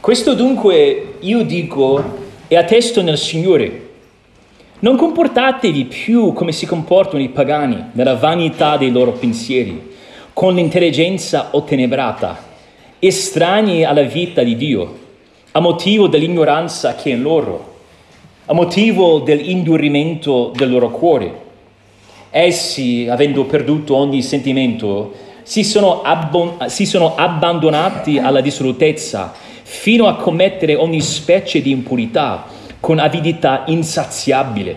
[0.00, 2.02] Questo dunque io dico
[2.48, 3.88] e attesto nel Signore.
[4.78, 9.92] Non comportatevi più come si comportano i pagani, nella vanità dei loro pensieri,
[10.32, 12.42] con l'intelligenza ottenebrata,
[12.98, 14.98] estranei alla vita di Dio,
[15.52, 17.74] a motivo dell'ignoranza che è in loro,
[18.46, 21.40] a motivo dell'indurimento del loro cuore.
[22.30, 25.12] Essi, avendo perduto ogni sentimento,
[25.42, 32.44] si sono, abbon- si sono abbandonati alla dissolutezza fino a commettere ogni specie di impurità
[32.80, 34.76] con avidità insaziabile.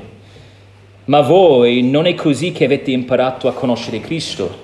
[1.06, 4.62] Ma voi non è così che avete imparato a conoscere Cristo.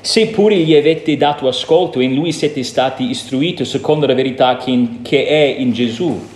[0.00, 4.70] Seppure gli avete dato ascolto e in Lui siete stati istruiti secondo la verità che,
[4.70, 6.28] in, che è in Gesù.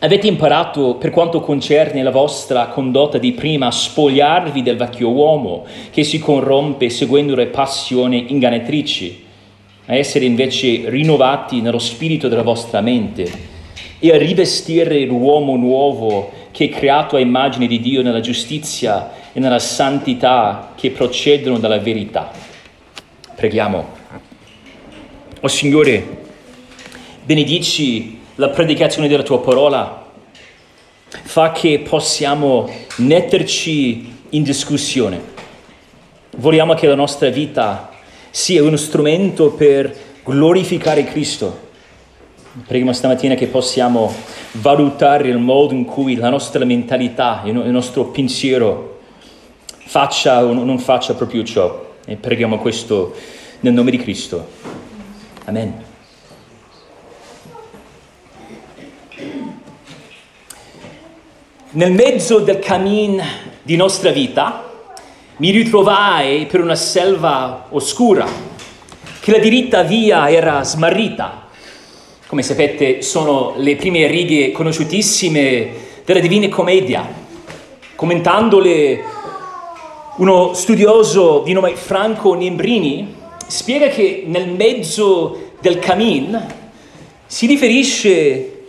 [0.00, 5.64] Avete imparato, per quanto concerne la vostra condotta di prima, a spogliarvi del vecchio uomo
[5.90, 9.21] che si corrompe seguendo le passioni ingannatrici,
[9.86, 13.50] a essere invece rinnovati nello spirito della vostra mente
[13.98, 19.40] e a rivestire l'uomo nuovo che è creato a immagine di Dio nella giustizia e
[19.40, 22.30] nella santità che procedono dalla verità.
[23.34, 23.78] Preghiamo.
[23.78, 26.04] O oh Signore,
[27.24, 30.10] benedici la predicazione della tua parola,
[31.08, 35.30] fa che possiamo metterci in discussione.
[36.36, 37.91] Vogliamo che la nostra vita
[38.32, 39.94] sia uno strumento per
[40.24, 41.70] glorificare Cristo
[42.66, 44.12] Preghiamo stamattina che possiamo
[44.52, 49.00] valutare il modo in cui la nostra mentalità, il nostro pensiero
[49.86, 51.94] faccia o non faccia proprio ciò.
[52.04, 53.14] E preghiamo questo
[53.60, 54.46] nel nome di Cristo.
[55.46, 55.82] Amen.
[61.70, 63.22] Nel mezzo del cammin
[63.62, 64.71] di nostra vita
[65.42, 68.24] mi ritrovai per una selva oscura,
[69.18, 71.42] che la diritta via era smarrita
[72.28, 75.70] come sapete sono le prime righe conosciutissime
[76.04, 77.06] della Divina Commedia.
[77.96, 79.02] Commentandole
[80.18, 83.14] uno studioso di nome Franco Nembrini
[83.48, 86.40] spiega che nel mezzo del cammin
[87.26, 88.62] si riferisce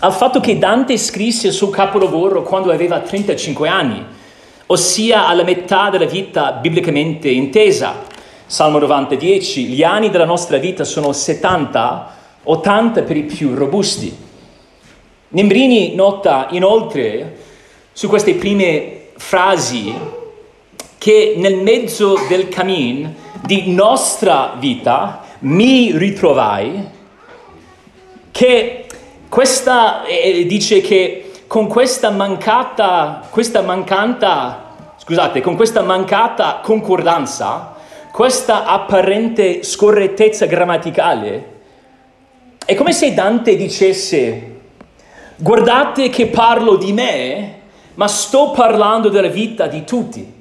[0.00, 4.04] al fatto che Dante scrisse il suo capolavoro quando aveva 35 anni,
[4.66, 8.04] ossia alla metà della vita biblicamente intesa.
[8.46, 12.14] Salmo 90, 10, gli anni della nostra vita sono 70
[12.48, 14.14] 80 per i più robusti.
[15.28, 17.36] Nembrini nota inoltre
[17.92, 19.92] su queste prime frasi
[20.96, 26.88] che nel mezzo del cammin di nostra vita mi ritrovai,
[28.30, 28.86] che
[29.28, 37.74] questa eh, dice che con questa mancata, questa mancata, scusate, con questa mancata concordanza,
[38.10, 41.54] questa apparente scorrettezza grammaticale,
[42.64, 44.54] è come se Dante dicesse,
[45.36, 47.54] guardate che parlo di me,
[47.94, 50.34] ma sto parlando della vita di tutti.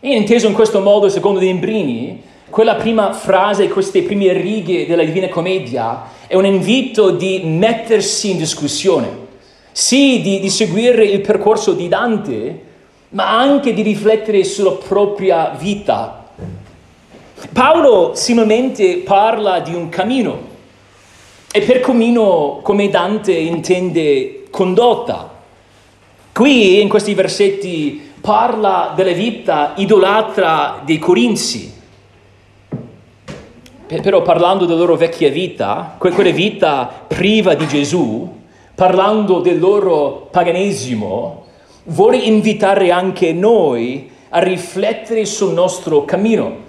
[0.00, 5.28] E inteso in questo modo, secondo Dembrini, quella prima frase, queste prime righe della Divina
[5.28, 9.23] Commedia è un invito di mettersi in discussione,
[9.76, 12.62] sì, di, di seguire il percorso di Dante,
[13.08, 16.28] ma anche di riflettere sulla propria vita.
[17.52, 20.38] Paolo similmente parla di un cammino
[21.50, 25.28] e per comino, come Dante intende condotta.
[26.32, 31.72] Qui in questi versetti parla della vita idolatra dei Corinzi.
[33.88, 38.42] Però parlando della loro vecchia vita, quella vita priva di Gesù,
[38.74, 41.44] parlando del loro paganesimo,
[41.84, 46.62] vuole invitare anche noi a riflettere sul nostro cammino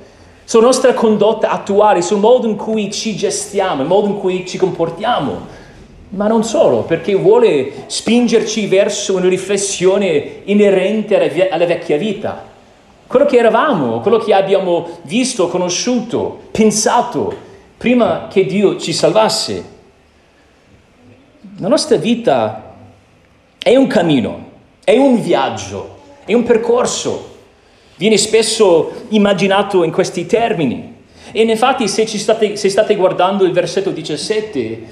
[0.46, 4.58] sulla nostra condotta attuale, sul modo in cui ci gestiamo, il modo in cui ci
[4.58, 5.64] comportiamo.
[6.10, 12.54] Ma non solo, perché vuole spingerci verso una riflessione inerente alla, alla vecchia vita.
[13.08, 17.34] Quello che eravamo, quello che abbiamo visto, conosciuto, pensato,
[17.76, 19.74] prima che Dio ci salvasse.
[21.58, 22.76] La nostra vita
[23.58, 24.50] è un cammino,
[24.84, 27.34] è un viaggio, è un percorso
[27.98, 30.94] Viene spesso immaginato in questi termini.
[31.32, 34.84] E infatti se, state, se state guardando il versetto 17,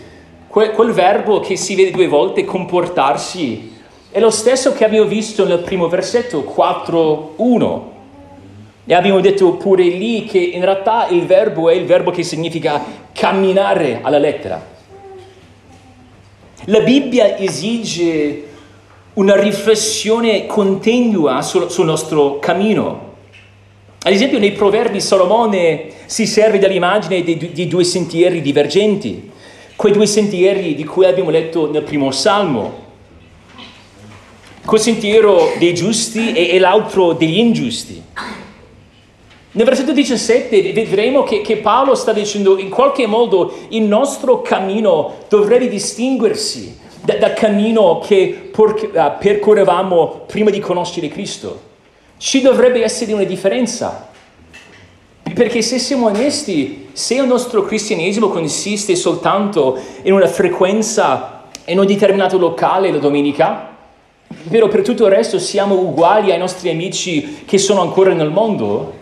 [0.48, 3.74] quel, quel verbo che si vede due volte, comportarsi,
[4.10, 7.82] è lo stesso che abbiamo visto nel primo versetto 4.1.
[8.86, 12.82] E abbiamo detto pure lì che in realtà il verbo è il verbo che significa
[13.12, 14.73] camminare alla lettera.
[16.68, 18.44] La Bibbia esige
[19.16, 23.12] una riflessione continua sul, sul nostro cammino.
[24.02, 29.30] Ad esempio nei proverbi Salomone si serve dell'immagine di, di due sentieri divergenti.
[29.76, 32.82] quei due sentieri di cui abbiamo letto nel primo salmo.
[34.64, 38.02] Quel sentiero dei giusti e, e l'altro degli ingiusti.
[39.56, 45.26] Nel versetto 17 vedremo che, che, Paolo sta dicendo in qualche modo il nostro cammino
[45.30, 48.74] dovrebbe distinguersi dal da cammino che uh,
[49.20, 51.72] percorrevamo prima di conoscere Cristo.
[52.18, 54.10] Ci dovrebbe essere una differenza.
[55.22, 61.86] Perché se siamo onesti, se il nostro cristianesimo consiste soltanto in una frequenza in un
[61.86, 63.70] determinato locale la domenica,
[64.50, 69.02] però per tutto il resto siamo uguali ai nostri amici che sono ancora nel mondo,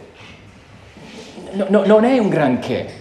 [1.52, 3.00] no, no, non è un granché.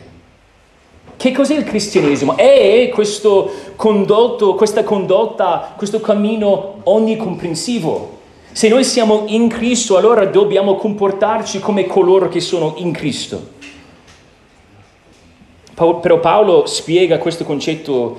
[1.16, 2.36] Che cos'è il cristianesimo?
[2.36, 8.18] È questo condotto, questa condotta, questo cammino onnicomprensivo.
[8.52, 13.58] Se noi siamo in Cristo, allora dobbiamo comportarci come coloro che sono in Cristo.
[15.74, 18.16] Però Paolo spiega questo concetto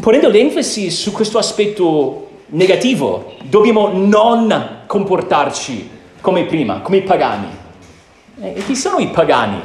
[0.00, 3.34] ponendo l'enfasi su questo aspetto negativo.
[3.42, 5.90] Dobbiamo non comportarci
[6.20, 7.46] come prima, come i pagani.
[8.40, 9.60] E chi sono i pagani?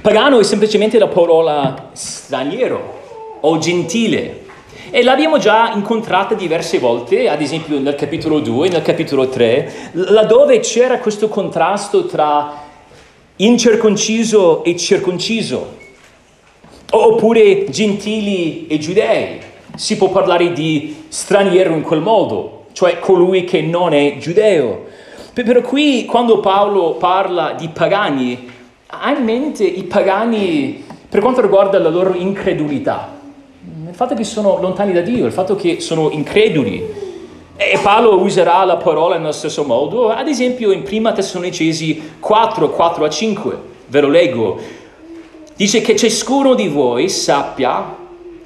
[0.00, 3.00] Pagano è semplicemente la parola straniero
[3.40, 4.44] o gentile.
[4.90, 10.60] E l'abbiamo già incontrata diverse volte, ad esempio nel capitolo 2, nel capitolo 3, laddove
[10.60, 12.54] c'era questo contrasto tra
[13.36, 15.76] incirconciso e circonciso,
[16.90, 19.40] oppure gentili e giudei.
[19.76, 24.91] Si può parlare di straniero in quel modo, cioè colui che non è giudeo.
[25.34, 28.50] Per cui quando Paolo parla di pagani,
[28.86, 33.18] ha in mente i pagani per quanto riguarda la loro incredulità,
[33.88, 36.86] il fatto che sono lontani da Dio, il fatto che sono increduli.
[37.56, 43.02] E Paolo userà la parola nello stesso modo, ad esempio in 1 Tessalonicesi 4, 4
[43.02, 44.58] a 5, ve lo leggo.
[45.56, 47.82] Dice che ciascuno di voi sappia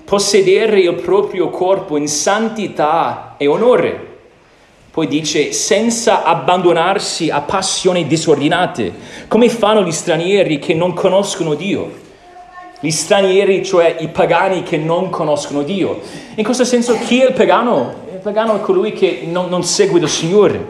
[0.04, 4.05] possedere il proprio corpo in santità e onore
[4.96, 8.94] poi dice senza abbandonarsi a passioni disordinate,
[9.28, 11.92] come fanno gli stranieri che non conoscono Dio.
[12.80, 16.00] Gli stranieri, cioè i pagani che non conoscono Dio.
[16.36, 18.04] In questo senso chi è il pagano?
[18.10, 20.66] Il pagano è colui che non, non segue il Signore.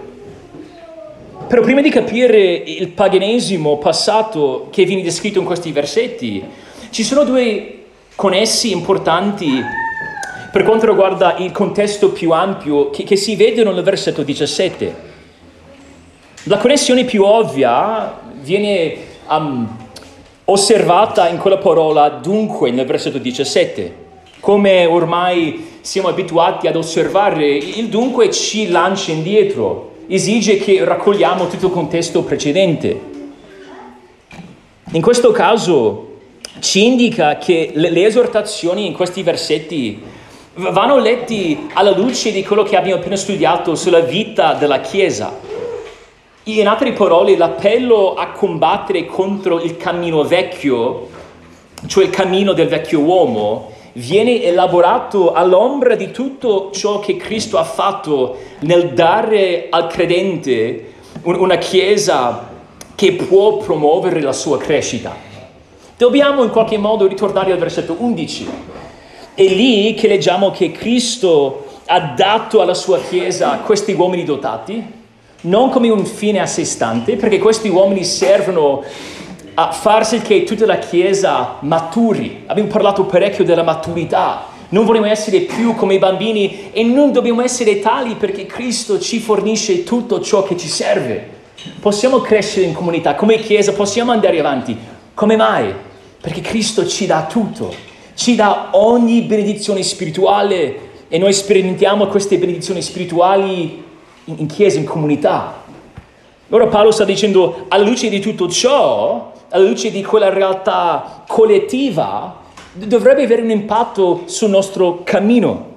[1.47, 6.45] Però prima di capire il paganesimo passato che viene descritto in questi versetti,
[6.91, 7.85] ci sono due
[8.17, 9.63] connessi importanti
[10.57, 14.95] per quanto riguarda il contesto più ampio che, che si vedono nel versetto 17.
[16.45, 18.97] La connessione più ovvia viene
[19.29, 19.69] um,
[20.47, 23.95] osservata in quella parola dunque nel versetto 17.
[24.41, 31.67] Come ormai siamo abituati ad osservare, il dunque ci lancia indietro, esige che raccogliamo tutto
[31.67, 32.99] il contesto precedente.
[34.93, 36.15] In questo caso
[36.61, 40.15] ci indica che le, le esortazioni in questi versetti
[40.57, 45.39] vanno letti alla luce di quello che abbiamo appena studiato sulla vita della Chiesa.
[46.45, 51.09] In altre parole, l'appello a combattere contro il cammino vecchio,
[51.87, 57.65] cioè il cammino del vecchio uomo, viene elaborato all'ombra di tutto ciò che Cristo ha
[57.65, 60.93] fatto nel dare al credente
[61.23, 62.55] una Chiesa
[62.95, 65.15] che può promuovere la sua crescita.
[65.99, 68.49] Dobbiamo in qualche modo ritornare al versetto 11
[69.37, 74.83] è lì che leggiamo che Cristo ha dato alla sua Chiesa questi uomini dotati,
[75.43, 78.83] non come un fine a sé stante, perché questi uomini servono
[79.53, 82.45] a far sì che tutta la Chiesa maturi.
[82.47, 84.55] Abbiamo parlato parecchio della maturità.
[84.71, 89.19] Non vogliamo essere più come i bambini e non dobbiamo essere tali perché Cristo ci
[89.19, 91.35] fornisce tutto ciò che ci serve.
[91.79, 94.75] Possiamo crescere in comunità, come Chiesa possiamo andare avanti.
[95.13, 95.75] Come mai?
[96.23, 97.86] Perché Cristo ci dà tutto
[98.17, 103.85] ci dà ogni benedizione spirituale e noi sperimentiamo queste benedizioni spirituali
[104.25, 105.63] in, in chiesa, in comunità.
[106.49, 112.41] Ora Paolo sta dicendo, alla luce di tutto ciò, alla luce di quella realtà collettiva,
[112.73, 115.75] dovrebbe avere un impatto sul nostro cammino.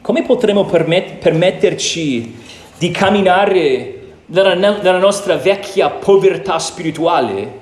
[0.00, 2.40] Come potremo permet- permetterci
[2.78, 7.60] di camminare nella, nella nostra vecchia povertà spirituale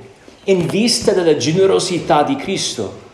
[0.51, 3.09] in vista della generosità di Cristo.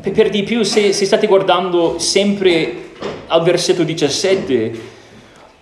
[0.00, 2.92] Per di più, se, se state guardando sempre
[3.28, 4.92] al versetto 17,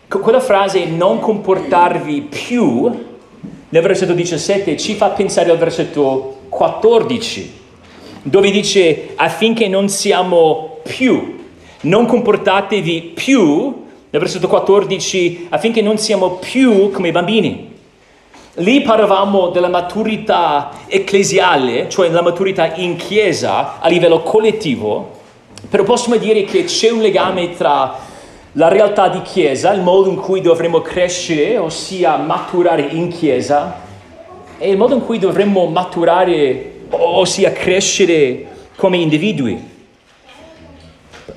[0.08, 3.11] quella frase non comportarvi più
[3.72, 7.52] nel versetto 17 ci fa pensare al versetto 14,
[8.22, 11.38] dove dice affinché non siamo più,
[11.82, 17.72] non comportatevi più, nel versetto 14, affinché non siamo più come bambini.
[18.56, 25.11] Lì parlavamo della maturità ecclesiale, cioè la maturità in chiesa a livello collettivo,
[25.71, 27.97] però possiamo dire che c'è un legame tra
[28.52, 33.80] la realtà di chiesa, il modo in cui dovremmo crescere, ossia maturare in chiesa,
[34.59, 39.71] e il modo in cui dovremmo maturare, ossia crescere come individui.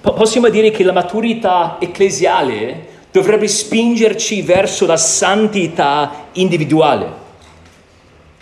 [0.02, 7.24] Possiamo dire che la maturità ecclesiale dovrebbe spingerci verso la santità individuale.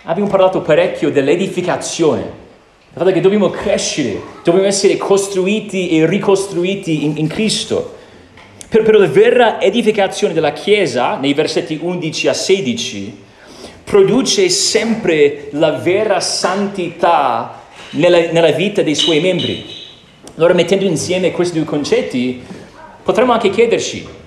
[0.05, 2.31] Abbiamo parlato parecchio dell'edificazione, del
[2.95, 7.97] fatto che dobbiamo crescere, dobbiamo essere costruiti e ricostruiti in, in Cristo.
[8.67, 13.17] Per, però la vera edificazione della Chiesa, nei versetti 11 a 16,
[13.83, 17.61] produce sempre la vera santità
[17.91, 19.63] nella, nella vita dei suoi membri.
[20.35, 22.41] Allora, mettendo insieme questi due concetti,
[23.03, 24.21] potremmo anche chiederci,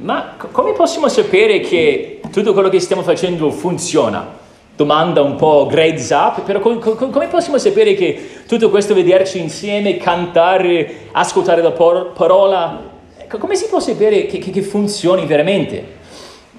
[0.00, 4.38] ma come possiamo sapere che tutto quello che stiamo facendo funziona?
[4.74, 9.98] Domanda un po' up, però com- com- come possiamo sapere che tutto questo vederci insieme,
[9.98, 12.82] cantare, ascoltare la por- parola,
[13.28, 15.98] come si può sapere che, che, che funzioni veramente?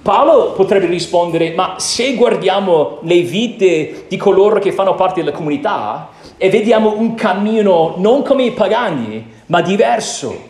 [0.04, 6.10] Paolo potrebbe rispondere, ma se guardiamo le vite di coloro che fanno parte della comunità
[6.38, 10.50] e vediamo un cammino non come i pagani, ma diverso,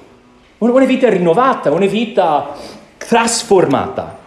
[0.57, 4.19] una vita rinnovata, una vita trasformata.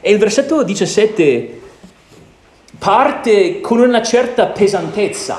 [0.00, 1.60] E il versetto 17
[2.78, 5.38] parte con una certa pesantezza,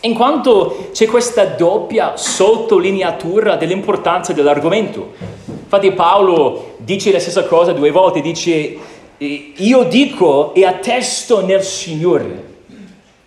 [0.00, 5.14] in quanto c'è questa doppia sottolineatura dell'importanza dell'argomento.
[5.46, 8.78] Infatti Paolo dice la stessa cosa due volte, dice
[9.18, 12.54] io dico e attesto nel Signore.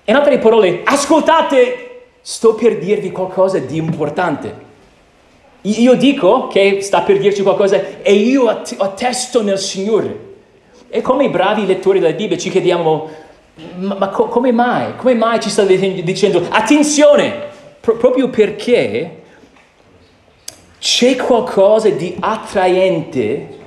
[0.06, 4.68] In altre parole, ascoltate, sto per dirvi qualcosa di importante.
[5.64, 10.28] Io dico che sta per dirci qualcosa e io attesto nel Signore.
[10.90, 13.10] E come i bravi lettori della Bibbia ci chiediamo,
[13.76, 14.96] ma, ma co- come mai?
[14.96, 17.48] Come mai ci sta dicendo attenzione?
[17.82, 19.22] Pro- proprio perché
[20.80, 23.58] c'è qualcosa di attraente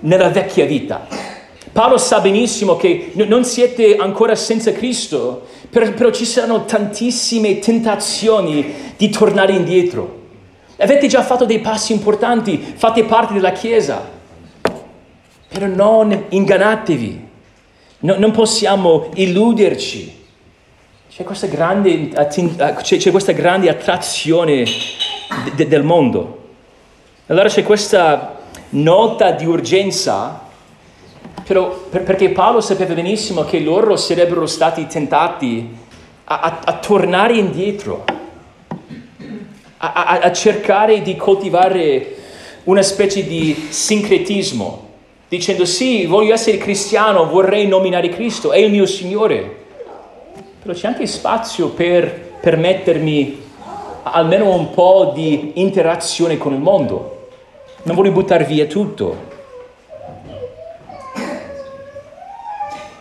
[0.00, 1.06] nella vecchia vita.
[1.70, 7.60] Paolo sa benissimo che n- non siete ancora senza Cristo, però, però ci saranno tantissime
[7.60, 10.17] tentazioni di tornare indietro.
[10.80, 14.00] Avete già fatto dei passi importanti, fate parte della Chiesa,
[15.48, 17.28] però non ingannatevi,
[18.00, 20.26] no, non possiamo illuderci.
[21.10, 24.64] C'è questa grande, c'è, questa grande attrazione
[25.56, 26.50] de, del mondo.
[27.26, 28.38] Allora c'è questa
[28.70, 30.42] nota di urgenza,
[31.44, 35.76] però, per, perché Paolo sapeva benissimo che loro sarebbero stati tentati
[36.22, 38.04] a, a, a tornare indietro
[39.78, 42.16] a, a, a cercare di coltivare
[42.64, 44.86] una specie di sincretismo,
[45.28, 49.56] dicendo sì, voglio essere cristiano, vorrei nominare Cristo, è il mio Signore,
[50.60, 53.46] però c'è anche spazio per permettermi
[54.02, 57.28] almeno un po' di interazione con il mondo.
[57.82, 59.26] Non voglio buttare via tutto.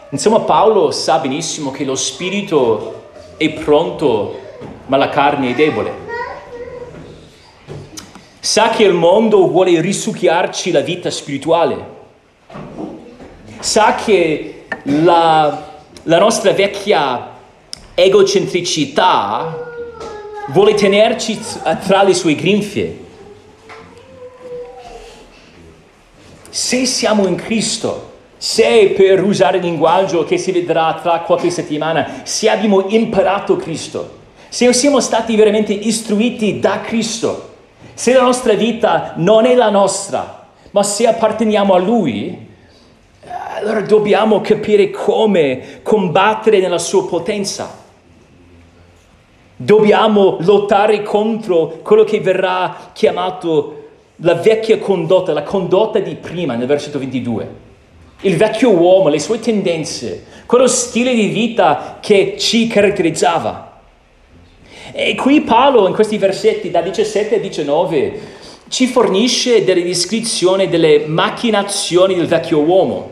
[0.09, 4.39] Insomma, Paolo sa benissimo che lo spirito è pronto,
[4.85, 6.06] ma la carne è debole
[8.47, 11.85] sa che il mondo vuole risucchiarci la vita spirituale,
[13.59, 15.69] sa che la,
[16.03, 17.31] la nostra vecchia
[17.93, 19.53] egocentricità
[20.47, 21.37] vuole tenerci
[21.85, 23.05] tra le sue grinfie.
[26.47, 32.21] Se siamo in Cristo, se per usare il linguaggio che si vedrà tra qualche settimana,
[32.23, 37.55] se abbiamo imparato Cristo, se siamo stati veramente istruiti da Cristo,
[37.97, 42.47] se la nostra vita non è la nostra, ma se apparteniamo a Lui,
[43.55, 47.75] allora dobbiamo capire come combattere nella sua potenza.
[49.55, 53.85] Dobbiamo lottare contro quello che verrà chiamato
[54.17, 57.49] la vecchia condotta, la condotta di prima nel versetto 22.
[58.21, 63.66] Il vecchio uomo, le sue tendenze, quello stile di vita che ci caratterizzava.
[64.99, 68.19] E qui Paolo in questi versetti da 17 a 19
[68.67, 73.11] ci fornisce delle descrizioni delle macchinazioni del vecchio uomo,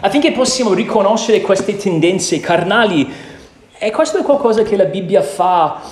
[0.00, 3.06] affinché possiamo riconoscere queste tendenze carnali.
[3.76, 5.82] E questo è qualcosa che la Bibbia fa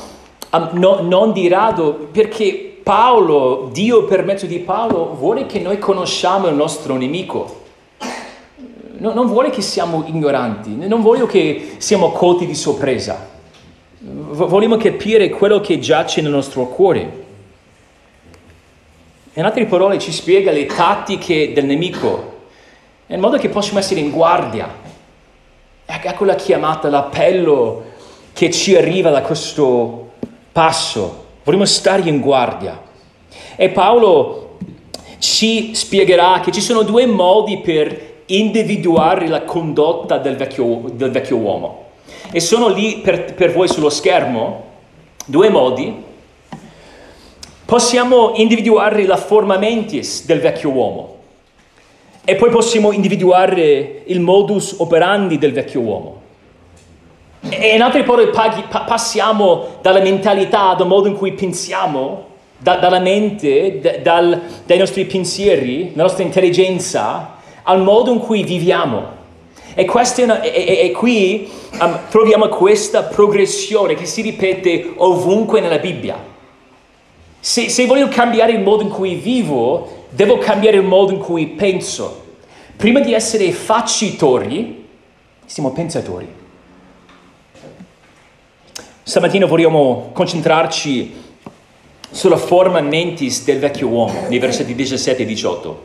[0.52, 5.78] um, no, non di rado, perché Paolo, Dio per mezzo di Paolo, vuole che noi
[5.78, 7.60] conosciamo il nostro nemico.
[8.96, 13.36] No, non vuole che siamo ignoranti, non vuole che siamo colti di sorpresa
[14.00, 17.26] vogliamo capire quello che giace nel nostro cuore.
[19.34, 22.36] In altre parole ci spiega le tattiche del nemico
[23.06, 24.68] in modo che possiamo essere in guardia.
[25.86, 27.84] Ecco la chiamata, l'appello
[28.32, 30.10] che ci arriva da questo
[30.52, 31.26] passo.
[31.42, 32.80] Vorremmo stare in guardia.
[33.56, 34.58] E Paolo
[35.18, 41.36] ci spiegherà che ci sono due modi per individuare la condotta del vecchio, del vecchio
[41.36, 41.86] uomo.
[42.30, 44.64] E sono lì per, per voi sullo schermo
[45.24, 46.04] due modi.
[47.64, 51.16] Possiamo individuare la forma mentis del vecchio uomo
[52.24, 56.20] e poi possiamo individuare il modus operandi del vecchio uomo.
[57.48, 62.26] E in altre parole passiamo dalla mentalità, dal modo in cui pensiamo,
[62.58, 68.42] da, dalla mente, da, dal, dai nostri pensieri, dalla nostra intelligenza, al modo in cui
[68.42, 69.16] viviamo.
[69.78, 69.86] E,
[70.24, 71.48] una, e, e, e qui
[71.80, 76.20] um, troviamo questa progressione che si ripete ovunque nella Bibbia.
[77.38, 81.46] Se, se voglio cambiare il modo in cui vivo, devo cambiare il modo in cui
[81.46, 82.24] penso.
[82.76, 84.84] Prima di essere facitori,
[85.46, 86.26] siamo pensatori.
[89.04, 91.14] Stamattina vogliamo concentrarci
[92.10, 95.82] sulla forma mentis del vecchio uomo, nei versetti 17 e 18.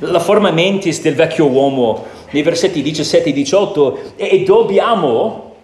[0.00, 5.54] La forma mentis del vecchio uomo, nei versetti 17 e 18, e dobbiamo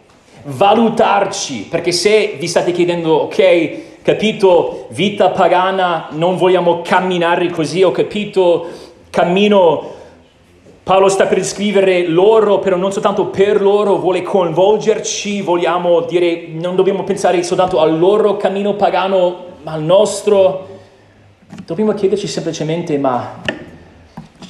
[0.44, 7.90] valutarci, perché se vi state chiedendo, ok, capito, vita pagana, non vogliamo camminare così, ho
[7.90, 8.66] capito,
[9.10, 10.00] cammino
[10.84, 16.74] Paolo sta per scrivere loro, però non soltanto per loro, vuole coinvolgerci, vogliamo dire, non
[16.74, 20.66] dobbiamo pensare soltanto al loro cammino pagano, ma al nostro.
[21.64, 23.42] Dobbiamo chiederci semplicemente, ma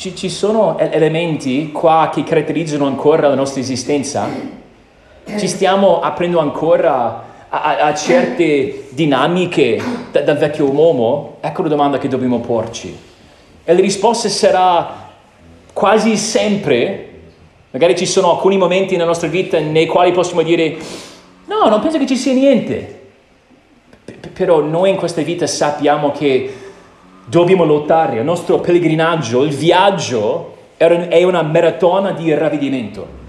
[0.02, 4.28] ci, ci sono elementi qua che caratterizzano ancora la nostra esistenza?
[5.38, 9.80] Ci stiamo aprendo ancora a, a, certe dinamiche
[10.10, 11.36] da, dal vecchio uomo?
[11.40, 12.98] Ecco la domanda che dobbiamo porci.
[13.62, 15.10] E la risposta sarà
[15.72, 17.10] quasi sempre,
[17.70, 20.78] magari ci sono alcuni momenti nella nostra vita nei quali possiamo dire,
[21.44, 23.02] no, non penso che ci sia niente.
[24.04, 26.61] P- però noi in questa vita sappiamo che
[27.24, 33.20] dobbiamo lottare, il nostro pellegrinaggio, il viaggio è una maratona di ravvedimento.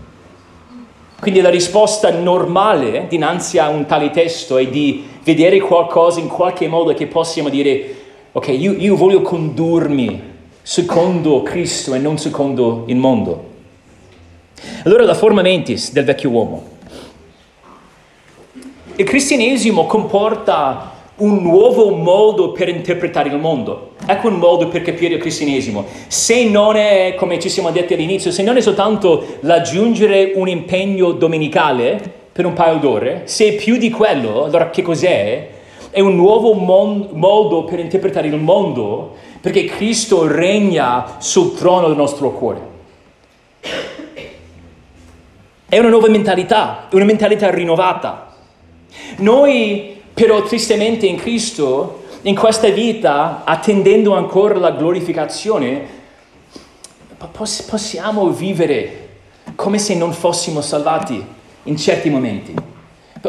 [1.19, 6.67] Quindi la risposta normale dinanzi a un tale testo è di vedere qualcosa in qualche
[6.67, 7.95] modo che possiamo dire,
[8.33, 13.51] ok, io, io voglio condurmi secondo Cristo e non secondo il mondo.
[14.83, 16.71] Allora la forma mentis del vecchio uomo.
[18.95, 23.91] Il cristianesimo comporta un nuovo modo per interpretare il mondo.
[24.05, 25.85] Ecco un modo per capire il cristianesimo.
[26.07, 31.11] Se non è, come ci siamo detti all'inizio, se non è soltanto l'aggiungere un impegno
[31.11, 35.49] domenicale per un paio d'ore, se è più di quello, allora che cos'è?
[35.91, 41.97] È un nuovo mon- modo per interpretare il mondo perché Cristo regna sul trono del
[41.97, 42.71] nostro cuore.
[45.69, 48.33] È una nuova mentalità, una mentalità rinnovata.
[49.17, 56.01] Noi però tristemente in Cristo, in questa vita, attendendo ancora la glorificazione,
[57.31, 59.09] possiamo vivere
[59.55, 61.23] come se non fossimo salvati
[61.63, 62.53] in certi momenti.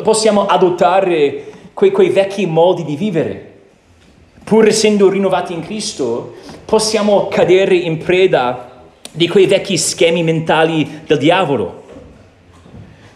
[0.02, 3.52] Possiamo adottare quei, quei vecchi modi di vivere
[4.44, 6.34] pur essendo rinnovati in Cristo,
[6.66, 11.82] possiamo cadere in preda di quei vecchi schemi mentali del diavolo.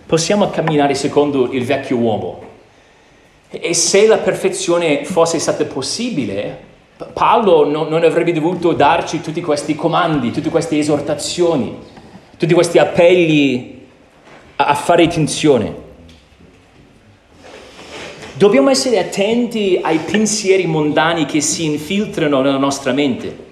[0.07, 2.47] Possiamo camminare secondo il vecchio uomo.
[3.51, 6.67] E se la perfezione fosse stata possibile,
[7.13, 11.77] Paolo non, non avrebbe dovuto darci tutti questi comandi, tutte queste esortazioni,
[12.37, 13.87] tutti questi appelli
[14.57, 15.87] a, a fare attenzione.
[18.35, 23.47] Dobbiamo essere attenti ai pensieri mondani che si infiltrano nella nostra mente.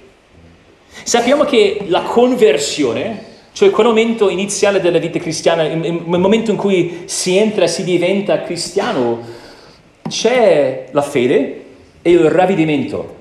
[1.02, 7.02] Sappiamo che la conversione, cioè quel momento iniziale della vita cristiana, il momento in cui
[7.06, 9.20] si entra, si diventa cristiano,
[10.08, 11.64] c'è la fede
[12.02, 13.14] e il ravvedimento.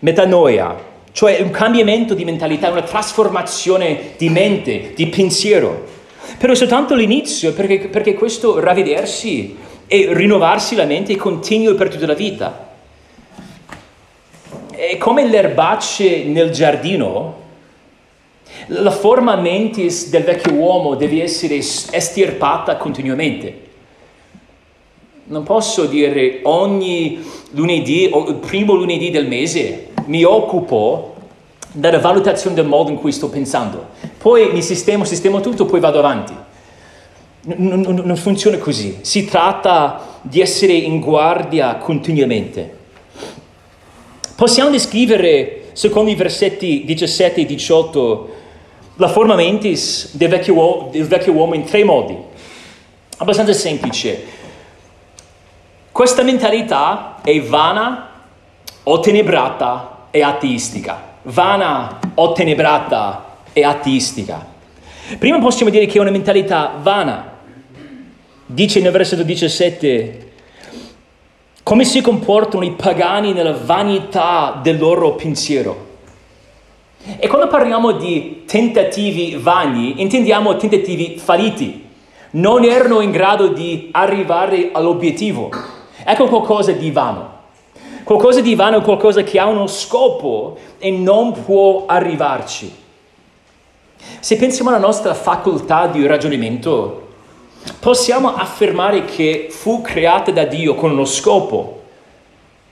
[0.00, 0.76] Metanoia,
[1.12, 5.84] cioè un cambiamento di mentalità, una trasformazione di mente, di pensiero.
[6.38, 12.14] Però soltanto l'inizio, perché, perché questo ravvedersi e rinnovarsi la mente continua per tutta la
[12.14, 12.72] vita.
[14.74, 17.42] È come le erbacce nel giardino,
[18.66, 23.63] la forma mentis del vecchio uomo deve essere estirpata continuamente.
[25.26, 31.14] Non posso dire ogni lunedì il primo lunedì del mese mi occupo
[31.72, 33.86] della valutazione del modo in cui sto pensando.
[34.18, 36.34] Poi mi sistemo, sistemo tutto, poi vado avanti.
[37.56, 38.98] Non, non, non funziona così.
[39.00, 42.82] Si tratta di essere in guardia continuamente.
[44.36, 48.34] Possiamo descrivere secondo i versetti 17 e 18,
[48.96, 52.16] la forma mentis del vecchio, del vecchio uomo in tre modi.
[53.16, 54.33] Abbastanza semplice.
[55.94, 58.08] Questa mentalità è vana,
[58.82, 61.18] ottenebrata e ateistica.
[61.22, 64.44] Vana, ottenebrata e ateistica.
[65.20, 67.34] Prima possiamo dire che è una mentalità vana.
[68.44, 70.32] Dice nel versetto 17,
[71.62, 75.98] come si comportano i pagani nella vanità del loro pensiero.
[77.20, 81.88] E quando parliamo di tentativi vani, intendiamo tentativi falliti.
[82.30, 85.73] Non erano in grado di arrivare all'obiettivo.
[86.04, 87.32] Ecco qualcosa di vano.
[88.04, 92.82] Qualcosa di vano è qualcosa che ha uno scopo e non può arrivarci.
[94.20, 97.08] Se pensiamo alla nostra facoltà di ragionamento,
[97.80, 101.82] possiamo affermare che fu creata da Dio con uno scopo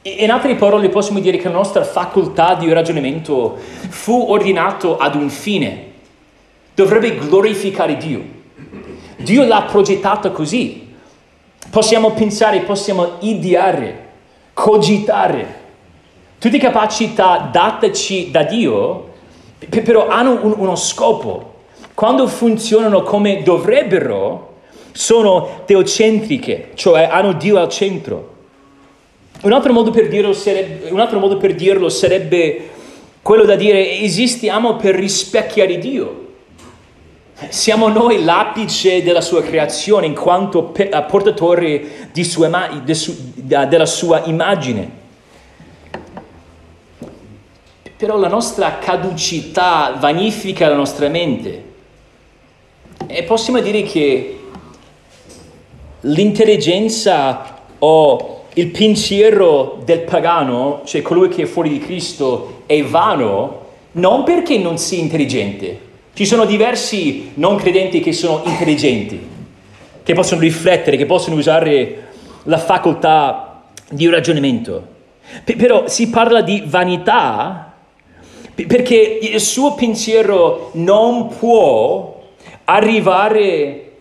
[0.05, 3.57] in altre parole possiamo dire che la nostra facoltà di ragionamento
[3.89, 5.91] fu ordinato ad un fine.
[6.75, 8.21] Dovrebbe glorificare Dio.
[9.19, 10.82] Dio l'ha progettata così.
[11.73, 14.09] Possiamo pensare, possiamo ideare,
[14.53, 15.61] cogitare.
[16.39, 19.09] Tutte capacità dataci da Dio,
[19.71, 21.55] però hanno un, uno scopo.
[21.95, 24.57] Quando funzionano come dovrebbero,
[24.93, 28.35] sono teocentriche, cioè hanno Dio al centro.
[29.41, 29.73] Un altro,
[30.35, 32.69] sarebbe, un altro modo per dirlo sarebbe
[33.23, 36.32] quello da dire esistiamo per rispecchiare Dio.
[37.49, 40.73] Siamo noi l'apice della sua creazione in quanto
[41.07, 45.01] portatori sua, de su, della sua immagine.
[47.97, 51.71] Però la nostra caducità vanifica la nostra mente.
[53.07, 54.41] E possiamo dire che
[56.01, 63.61] l'intelligenza o il pensiero del pagano, cioè colui che è fuori di Cristo, è vano,
[63.93, 65.91] non perché non sia intelligente.
[66.15, 69.19] Ci sono diversi non credenti che sono intelligenti,
[70.03, 72.09] che possono riflettere, che possono usare
[72.45, 74.87] la facoltà di ragionamento.
[75.43, 77.73] P- però si parla di vanità
[78.55, 82.21] perché il suo pensiero non può
[82.65, 83.93] arrivare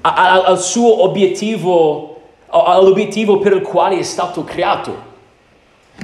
[0.00, 2.08] a- a- al suo obiettivo
[2.48, 5.10] all'obiettivo per il quale è stato creato.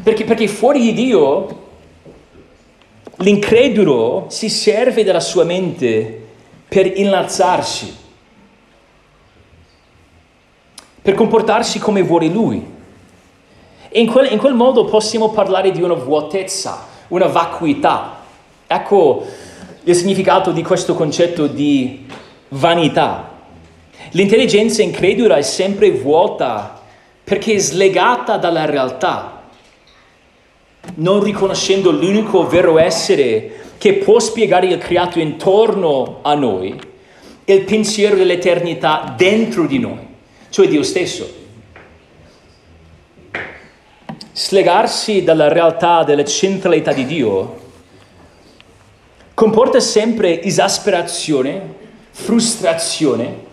[0.03, 1.66] Perché, perché fuori di Dio
[3.18, 6.26] l'incredulo si serve della sua mente
[6.68, 7.96] per innalzarsi,
[11.02, 12.76] per comportarsi come vuole lui.
[13.92, 18.16] In quel, in quel modo possiamo parlare di una vuotezza, una vacuità.
[18.66, 19.24] Ecco
[19.85, 22.07] il significato di questo concetto di
[22.50, 23.37] vanità.
[24.11, 26.83] L'intelligenza incredula è sempre vuota
[27.24, 29.38] perché è slegata dalla realtà,
[30.97, 36.79] non riconoscendo l'unico vero essere che può spiegare il creato intorno a noi,
[37.45, 40.07] il pensiero dell'eternità dentro di noi,
[40.51, 41.37] cioè Dio stesso.
[44.33, 47.67] Slegarsi dalla realtà della centralità di Dio
[49.35, 51.75] comporta sempre esasperazione,
[52.11, 53.47] frustrazione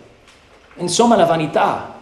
[0.77, 1.94] Insomma, la vanità,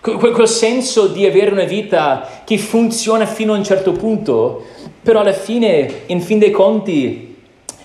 [0.00, 4.64] quel, senso di avere una vita che funziona fino a un certo punto,
[5.02, 7.36] però alla fine, in fin dei conti,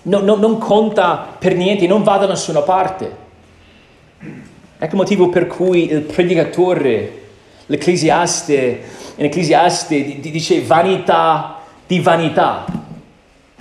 [0.03, 3.21] no, no, non conta per niente, non va da nessuna parte.
[4.19, 7.21] Ecco il motivo per cui il predicatore,
[7.67, 8.81] l'ecclesiaste,
[9.15, 12.65] in Ecclesiaste dice vanità di vanità.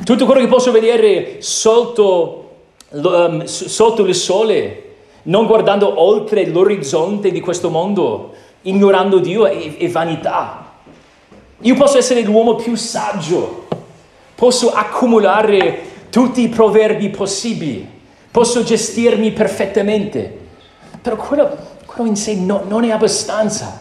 [0.03, 2.51] Tutto quello che posso vedere sotto,
[2.91, 4.82] um, sotto il sole
[5.25, 10.73] non guardando oltre l'orizzonte di questo mondo, ignorando Dio è, è vanità.
[11.61, 13.69] Io posso essere l'uomo più saggio,
[14.35, 17.89] posso accumulare tutti i proverbi possibili,
[18.31, 20.39] posso gestirmi perfettamente,
[21.01, 21.57] però quello,
[21.87, 23.81] quello in sé no, non è abbastanza.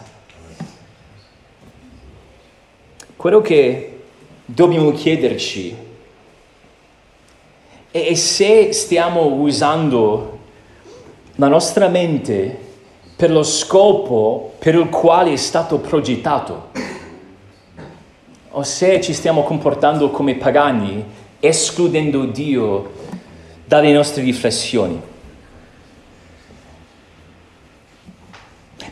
[3.16, 4.02] Quello che
[4.44, 5.76] dobbiamo chiederci
[7.90, 10.38] è se stiamo usando
[11.42, 12.56] la nostra mente
[13.16, 16.70] per lo scopo per il quale è stato progettato.
[18.50, 21.04] O se ci stiamo comportando come pagani,
[21.40, 22.92] escludendo Dio
[23.64, 25.00] dalle nostre riflessioni.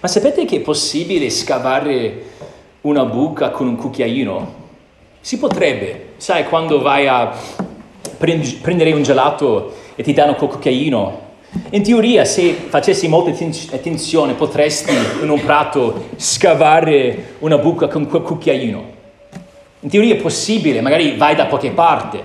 [0.00, 2.24] Ma sapete che è possibile scavare
[2.80, 4.54] una buca con un cucchiaino?
[5.20, 7.32] Si potrebbe, sai, quando vai a
[8.18, 11.28] prendere un gelato e ti danno quel cucchiaino
[11.70, 18.22] in teoria, se facessi molta attenzione, potresti in un prato scavare una buca con quel
[18.22, 18.84] cucchiaino.
[19.80, 22.22] In teoria è possibile, magari vai da qualche parte.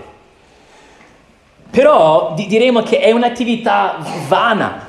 [1.72, 4.88] Però diremo che è un'attività vana,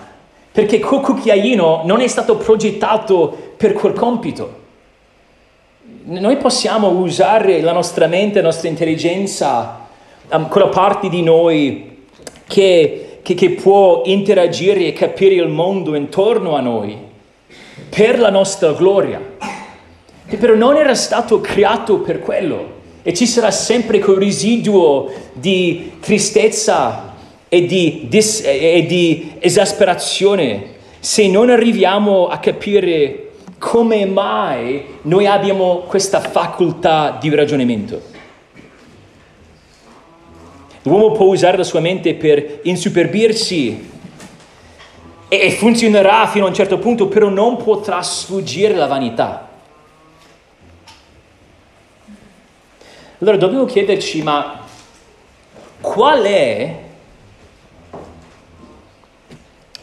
[0.52, 4.64] perché quel cucchiaino non è stato progettato per quel compito.
[6.04, 9.86] Noi possiamo usare la nostra mente, la nostra intelligenza,
[10.48, 12.04] quella parte di noi
[12.46, 16.96] che, che, che può interagire e capire il mondo intorno a noi
[17.88, 19.20] per la nostra gloria.
[20.28, 25.94] Che però non era stato creato per quello e ci sarà sempre quel residuo di
[25.98, 27.16] tristezza
[27.48, 35.82] e di, dis- e di esasperazione se non arriviamo a capire come mai noi abbiamo
[35.88, 38.14] questa facoltà di ragionamento.
[40.86, 43.90] L'uomo può usare la sua mente per insuperbirsi
[45.26, 49.48] e funzionerà fino a un certo punto, però non potrà sfuggire la vanità.
[53.18, 54.60] Allora dobbiamo chiederci, ma
[55.80, 56.78] qual è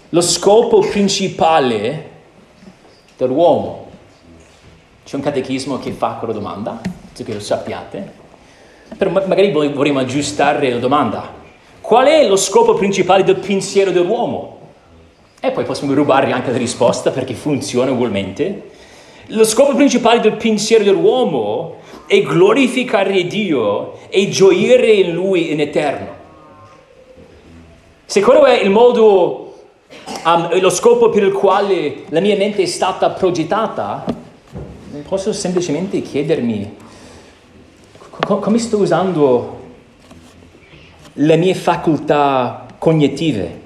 [0.07, 2.11] lo scopo principale
[3.17, 3.91] dell'uomo?
[5.03, 8.21] C'è un catechismo che fa quella domanda, penso che lo sappiate,
[8.97, 11.41] però magari vorremmo aggiustare la domanda.
[11.81, 14.59] Qual è lo scopo principale del pensiero dell'uomo?
[15.39, 18.71] E poi possiamo rubare anche la risposta perché funziona ugualmente.
[19.27, 21.77] Lo scopo principale del pensiero dell'uomo
[22.07, 26.21] è glorificare Dio e gioire in Lui in eterno.
[28.05, 29.55] Se quello è il modo,
[30.25, 34.05] um, lo scopo per il quale la mia mente è stata progettata,
[35.07, 36.75] posso semplicemente chiedermi
[38.19, 39.61] co- come sto usando
[41.13, 43.61] le mie facoltà cognitive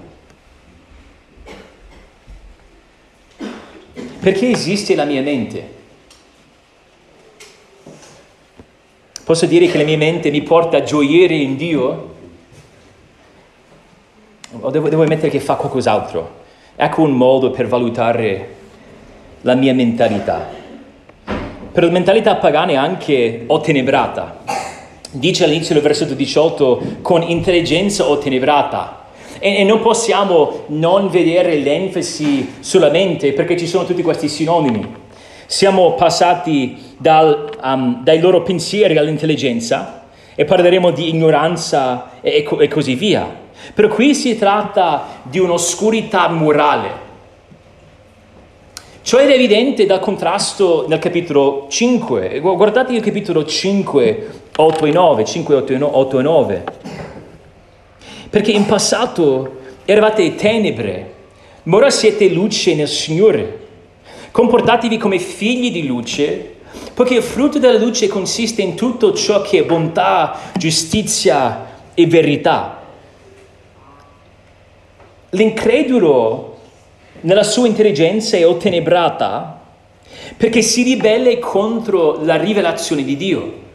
[4.28, 5.76] Perché esiste la mia mente?
[9.24, 12.16] Posso dire che la mia mente mi porta a gioire in Dio?
[14.60, 16.44] O devo, devo ammettere che fa qualcos'altro?
[16.76, 18.56] Ecco un modo per valutare
[19.44, 20.50] la mia mentalità.
[21.78, 24.40] Per la mentalità pagana è anche ottenebrata.
[25.12, 29.10] Dice all'inizio del versetto 18, con intelligenza ottenebrata.
[29.38, 34.92] E, e non possiamo non vedere l'enfasi sulla mente perché ci sono tutti questi sinonimi.
[35.46, 42.68] Siamo passati dal, um, dai loro pensieri all'intelligenza e parleremo di ignoranza e, e, e
[42.70, 43.32] così via.
[43.76, 47.06] Però qui si tratta di un'oscurità morale.
[49.08, 52.42] Ciò è evidente dal contrasto nel capitolo 5.
[52.42, 56.64] Guardate il capitolo 5, 8 e 9, 5, 8 e 9.
[58.30, 61.14] Perché in passato eravate tenebre,
[61.64, 63.60] ma ora siete luce nel Signore.
[64.32, 66.56] Comportatevi come figli di luce,
[66.94, 72.82] poiché il frutto della luce consiste in tutto ciò che è bontà, giustizia e verità.
[75.30, 76.56] L'incredulo
[77.22, 79.62] nella sua intelligenza è ottenebrata
[80.36, 83.66] perché si ribelle contro la rivelazione di Dio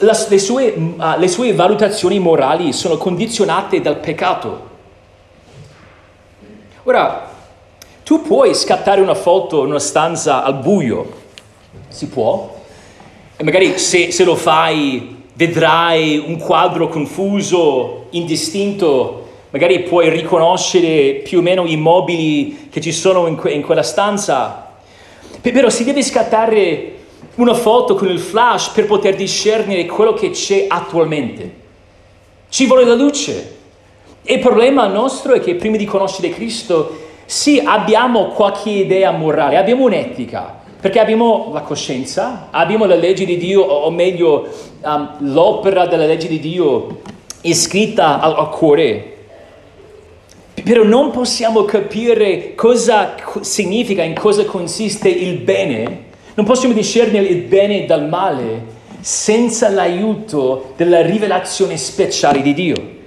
[0.00, 4.68] la, le, sue, uh, le sue valutazioni morali sono condizionate dal peccato.
[6.84, 7.28] Ora,
[8.02, 11.18] tu puoi scattare una foto in una stanza al buio,
[11.88, 12.58] si può,
[13.36, 19.19] e magari se, se lo fai vedrai un quadro confuso, indistinto,
[19.50, 23.82] magari puoi riconoscere più o meno i mobili che ci sono in, que- in quella
[23.82, 24.74] stanza,
[25.40, 26.94] però si deve scattare
[27.36, 31.58] una foto con il flash per poter discernere quello che c'è attualmente.
[32.48, 33.58] Ci vuole la luce.
[34.22, 39.56] E il problema nostro è che prima di conoscere Cristo, sì, abbiamo qualche idea morale,
[39.56, 44.48] abbiamo un'etica, perché abbiamo la coscienza, abbiamo la legge di Dio, o meglio,
[44.82, 47.00] um, l'opera della legge di Dio
[47.42, 49.16] iscritta al, al cuore.
[50.62, 56.08] Però non possiamo capire cosa significa, in cosa consiste il bene
[56.40, 62.98] non possiamo discernere il bene dal male senza l'aiuto della rivelazione speciale di Dio.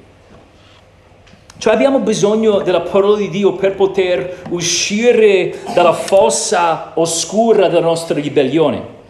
[1.57, 8.19] Cioè abbiamo bisogno della parola di Dio per poter uscire dalla fossa oscura della nostra
[8.19, 9.01] ribellione.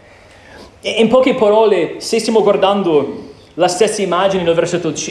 [0.80, 4.56] E in poche parole, se stiamo guardando la stessa immagine nel,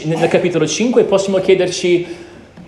[0.05, 2.07] nel capitolo 5, possiamo chiederci,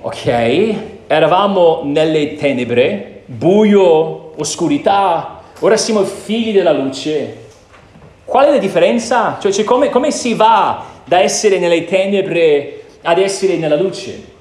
[0.05, 0.75] ok,
[1.07, 7.43] eravamo nelle tenebre, buio, oscurità, ora siamo figli della luce.
[8.23, 9.39] Qual è la differenza?
[9.41, 14.33] Cioè, cioè come, come, si va da essere nelle tenebre ad essere nella luce?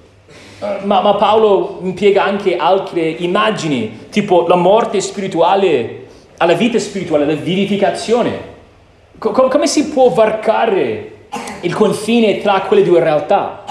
[0.58, 7.24] Uh, ma, ma, Paolo impiega anche altre immagini, tipo la morte spirituale alla vita spirituale,
[7.24, 8.52] la vivificazione.
[9.16, 11.12] Com- come si può varcare
[11.62, 13.64] il confine tra quelle due realtà?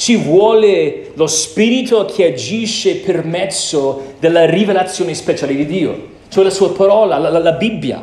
[0.00, 6.48] Ci vuole lo Spirito che agisce per mezzo della rivelazione speciale di Dio, cioè la
[6.48, 8.02] sua parola, la, la, la Bibbia.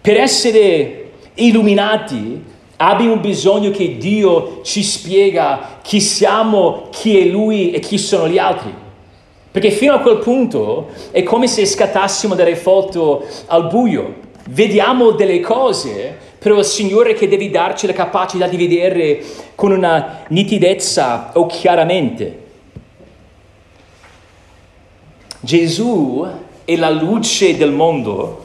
[0.00, 2.42] Per essere illuminati
[2.78, 8.38] abbiamo bisogno che Dio ci spiega chi siamo, chi è Lui e chi sono gli
[8.38, 8.74] altri.
[9.52, 14.14] Perché fino a quel punto è come se scattassimo delle foto al buio.
[14.48, 21.30] Vediamo delle cose, però Signore che deve darci la capacità di vedere con una nitidezza
[21.32, 22.38] o chiaramente.
[25.40, 26.26] Gesù
[26.66, 28.42] è la luce del mondo.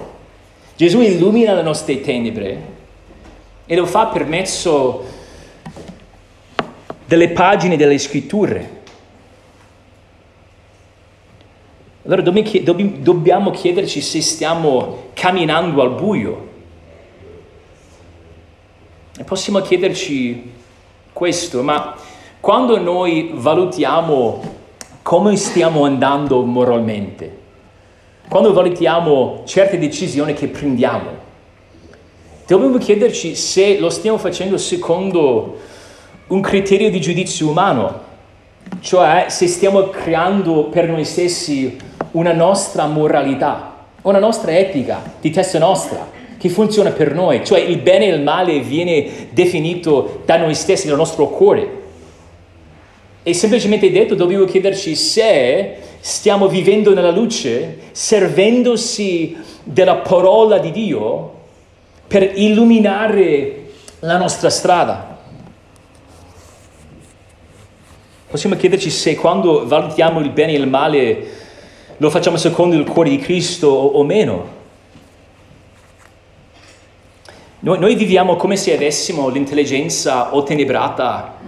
[0.77, 2.61] Gesù illumina le nostre tenebre
[3.65, 5.03] e lo fa per mezzo
[7.05, 8.77] delle pagine delle scritture.
[12.05, 16.47] Allora dobbiamo chiederci se stiamo camminando al buio.
[19.19, 20.49] E possiamo chiederci
[21.11, 21.93] questo, ma
[22.39, 24.41] quando noi valutiamo
[25.01, 27.37] come stiamo andando moralmente,
[28.29, 31.09] quando valutiamo certe decisioni che prendiamo,
[32.47, 35.57] dobbiamo chiederci se lo stiamo facendo secondo
[36.27, 37.99] un criterio di giudizio umano,
[38.79, 41.77] cioè se stiamo creando per noi stessi
[42.11, 47.77] una nostra moralità, una nostra etica di testa nostra che funziona per noi, cioè il
[47.79, 51.77] bene e il male viene definito da noi stessi, dal nostro cuore.
[53.21, 61.33] E semplicemente detto dobbiamo chiederci se stiamo vivendo nella luce, servendosi della parola di Dio
[62.07, 63.65] per illuminare
[63.99, 65.17] la nostra strada.
[68.29, 71.27] Possiamo chiederci se quando valutiamo il bene e il male
[71.97, 74.57] lo facciamo secondo il cuore di Cristo o, meno.
[77.61, 81.39] Noi, noi, viviamo come se avessimo l'intelligenza ottenebrata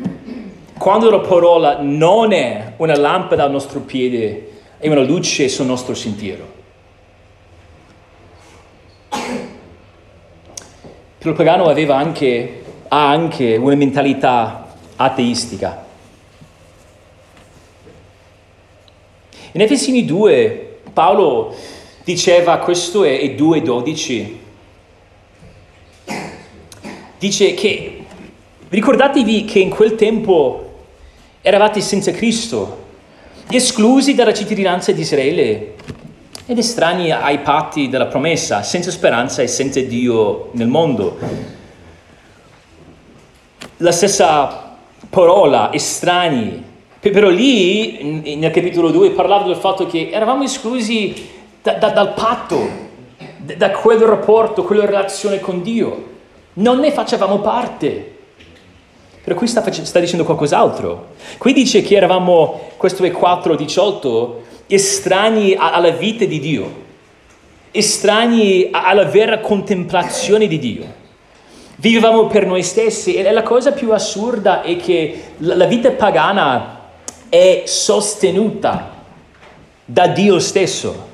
[0.77, 5.93] quando la parola non è una lampada al nostro piede e una luce sul nostro
[5.93, 6.59] sentiero.
[11.23, 15.85] il pagano aveva anche, ha anche una mentalità ateistica.
[19.51, 21.55] In Efesini 2 Paolo
[22.03, 24.40] diceva, questo è 2.12,
[27.21, 28.03] dice che
[28.67, 30.69] ricordatevi che in quel tempo
[31.41, 32.79] eravate senza Cristo,
[33.47, 35.75] esclusi dalla cittadinanza di Israele
[36.47, 41.19] ed estranei ai patti della promessa, senza speranza e senza Dio nel mondo.
[43.77, 46.63] La stessa parola, estranei,
[46.99, 51.29] però lì, nel capitolo 2, parlava del fatto che eravamo esclusi
[51.61, 52.67] da, da, dal patto,
[53.37, 56.09] da, quel rapporto, quella relazione con Dio.
[56.53, 58.15] Non ne facevamo parte.
[59.23, 61.09] Però qui sta, sta dicendo qualcos'altro.
[61.37, 66.71] Qui dice che eravamo, questo è 4, 18, estranei alla vita di Dio,
[67.71, 70.99] estranei alla vera contemplazione di Dio.
[71.75, 76.79] Vivevamo per noi stessi e la cosa più assurda è che la vita pagana
[77.29, 78.89] è sostenuta
[79.85, 81.09] da Dio stesso.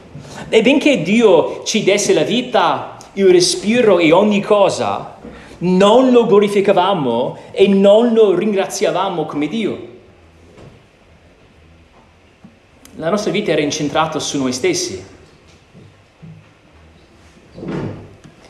[0.50, 5.17] E benché Dio ci desse la vita, il respiro e ogni cosa,
[5.60, 9.96] non lo glorificavamo e non lo ringraziavamo come Dio.
[12.96, 15.04] La nostra vita era incentrata su noi stessi.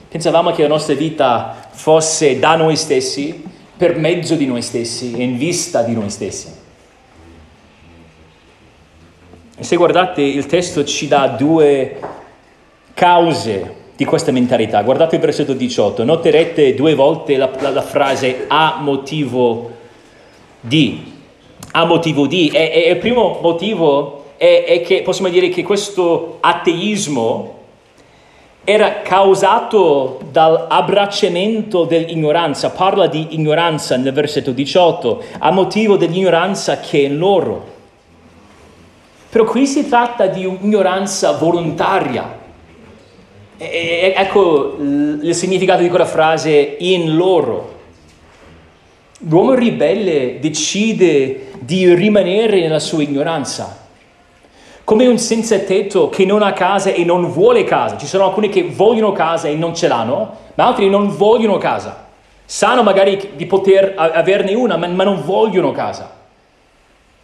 [0.10, 3.44] Pensavamo che la nostra vita fosse da noi stessi,
[3.78, 6.52] per mezzo di noi stessi e in vista di noi stessi.
[9.60, 12.00] Se guardate il testo ci dà due
[12.94, 14.84] cause di questa mentalità.
[14.84, 19.72] Guardate il versetto 18, noterete due volte la, la, la frase a motivo
[20.62, 21.16] di.
[21.72, 22.50] A motivo di.
[22.50, 27.56] E, e il primo motivo è, è che possiamo dire che questo ateismo
[28.64, 32.70] era causato dall'abbracciamento dell'ignoranza.
[32.70, 37.66] Parla di ignoranza nel versetto 18, a motivo dell'ignoranza che è in loro.
[39.30, 42.46] Però qui si tratta di un'ignoranza volontaria.
[43.58, 47.76] E, ecco il significato di quella frase in loro.
[49.28, 53.86] L'uomo ribelle decide di rimanere nella sua ignoranza.
[54.84, 57.98] Come un senza tetto che non ha casa e non vuole casa.
[57.98, 62.06] Ci sono alcuni che vogliono casa e non ce l'hanno, ma altri non vogliono casa.
[62.46, 66.16] Sanno magari di poter averne una, ma non vogliono casa.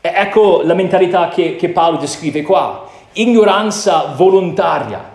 [0.02, 5.12] Ecco la mentalità che, che Paolo descrive qua, ignoranza volontaria.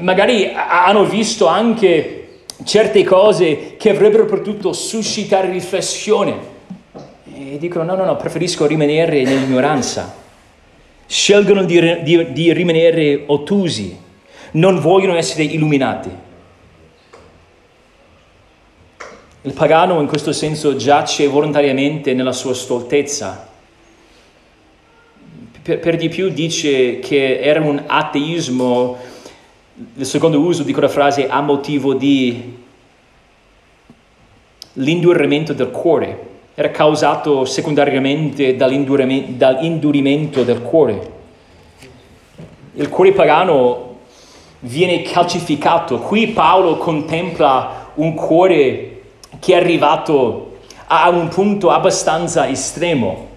[0.00, 2.20] Magari hanno visto anche
[2.64, 6.52] certe cose che avrebbero potuto suscitare riflessione
[7.36, 10.22] e dicono no, no, no, preferisco rimanere nell'ignoranza.
[11.06, 13.96] Scelgono di, di, di rimanere ottusi,
[14.52, 16.10] non vogliono essere illuminati.
[19.42, 23.52] Il pagano in questo senso giace volontariamente nella sua stoltezza.
[25.62, 28.96] Per, per, di più dice che era un ateismo,
[29.96, 32.62] il secondo uso di quella frase, a motivo di
[34.74, 41.12] l'indurimento del cuore era causato secondariamente dall'indurimento del cuore.
[42.74, 43.96] Il cuore pagano
[44.60, 45.98] viene calcificato.
[45.98, 49.02] Qui Paolo contempla un cuore
[49.40, 53.28] che è arrivato a un punto abbastanza estremo.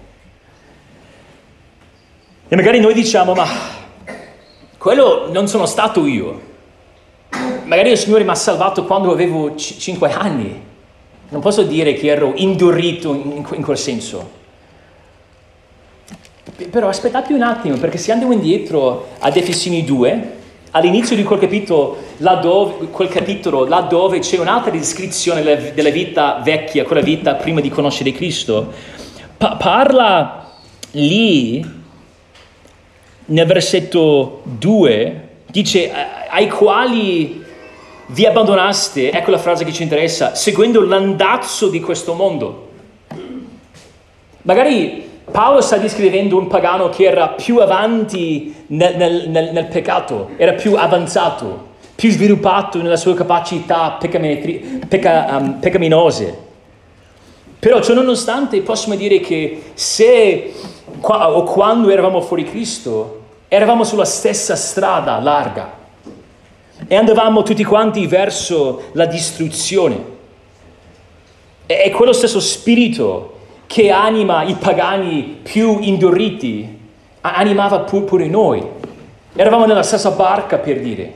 [2.46, 3.46] E magari noi diciamo, ma
[4.78, 6.40] quello non sono stato io.
[7.64, 10.62] Magari il Signore mi ha salvato quando avevo c- 5 anni.
[11.30, 14.36] Non posso dire che ero indurito in, quel senso.
[16.70, 20.36] Però aspettate un attimo, perché se andiamo indietro ad Efesini 2,
[20.70, 25.42] all'inizio di quel capitolo, laddove, quel capitolo, laddove c'è un'altra descrizione
[25.74, 28.72] della, vita vecchia, quella vita prima di conoscere Cristo,
[29.36, 30.52] pa- parla
[30.92, 31.77] lì,
[33.28, 35.90] nel versetto 2, dice
[36.28, 37.44] ai quali
[38.06, 42.68] vi abbandonaste, ecco la frase che ci interessa, seguendo l'andazzo di questo mondo.
[44.42, 50.30] Magari Paolo sta descrivendo un pagano che era più avanti nel, nel, nel, nel peccato,
[50.38, 56.46] era più avanzato, più sviluppato nelle sue capacità pecca, um, peccaminose.
[57.58, 60.54] Però ciò nonostante possiamo dire che se
[61.00, 63.17] o quando eravamo fuori Cristo,
[63.48, 65.76] eravamo sulla stessa strada larga
[66.86, 70.16] e andavamo tutti quanti verso la distruzione.
[71.66, 73.36] È quello stesso spirito
[73.66, 76.76] che anima i pagani più induriti,
[77.20, 78.66] animava pure noi.
[79.34, 81.12] Eravamo nella stessa barca per dire.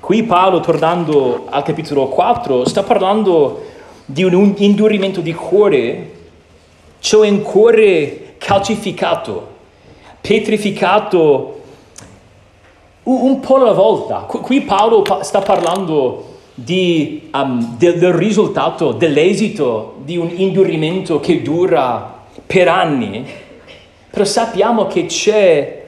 [0.00, 3.66] Qui Paolo, tornando al capitolo 4, sta parlando
[4.04, 6.10] di un indurimento di cuore,
[6.98, 9.51] cioè un cuore calcificato,
[10.22, 11.60] petrificato
[13.02, 14.20] un po' alla volta.
[14.20, 22.20] Qui Paolo sta parlando di, um, del, del risultato, dell'esito di un indurimento che dura
[22.46, 23.26] per anni,
[24.10, 25.80] però sappiamo che c'è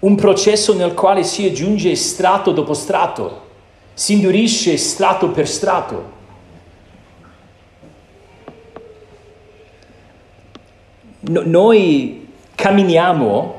[0.00, 3.40] un processo nel quale si aggiunge strato dopo strato,
[3.94, 6.20] si indurisce strato per strato.
[11.20, 12.21] No, noi
[12.62, 13.54] camminiamo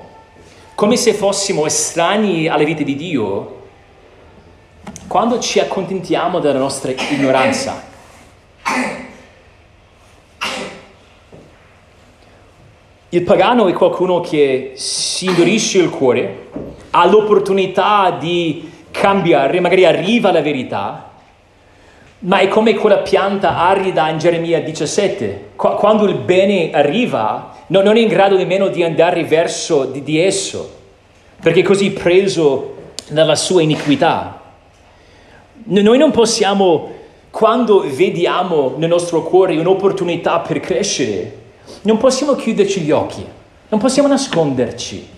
[0.75, 3.63] come se fossimo estranei alla vita di Dio
[5.07, 7.83] quando ci accontentiamo della nostra ignoranza.
[13.09, 16.47] Il pagano è qualcuno che si indurisce il cuore,
[16.91, 21.11] ha l'opportunità di cambiare, magari arriva alla verità,
[22.19, 25.49] ma è come quella pianta arida in Geremia 17.
[25.57, 30.81] Quando il bene arriva, non è in grado nemmeno di andare verso di, di esso,
[31.41, 32.75] perché così preso
[33.09, 34.41] dalla sua iniquità.
[35.65, 36.91] Noi non possiamo,
[37.31, 41.41] quando vediamo nel nostro cuore un'opportunità per crescere,
[41.83, 43.25] non possiamo chiuderci gli occhi,
[43.69, 45.09] non possiamo nasconderci.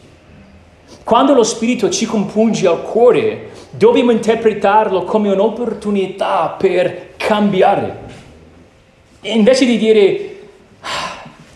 [1.03, 8.03] Quando lo Spirito ci compunge al cuore, dobbiamo interpretarlo come un'opportunità per cambiare.
[9.21, 10.34] E invece di dire,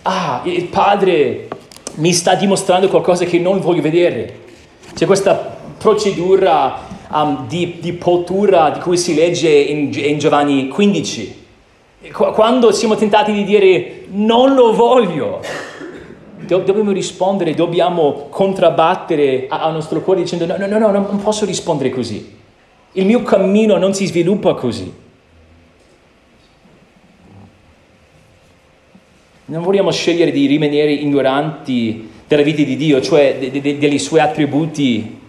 [0.03, 1.47] ah, il Padre
[1.95, 4.39] mi sta dimostrando qualcosa che non voglio vedere.
[4.93, 11.47] C'è questa procedura um, di, di, pottura di cui si legge in, in Giovanni 15.
[12.11, 15.41] Quando siamo tentati di dire non lo voglio,
[16.37, 21.89] dobbiamo rispondere, dobbiamo contrabbattere al nostro cuore dicendo no, no, no, no, non posso rispondere
[21.89, 22.37] così.
[22.93, 24.91] Il mio cammino non si sviluppa così.
[29.49, 33.97] Non vogliamo scegliere di rimanere ignoranti della vita di Dio, cioè de, de, de, dei
[33.97, 35.19] suoi attributi.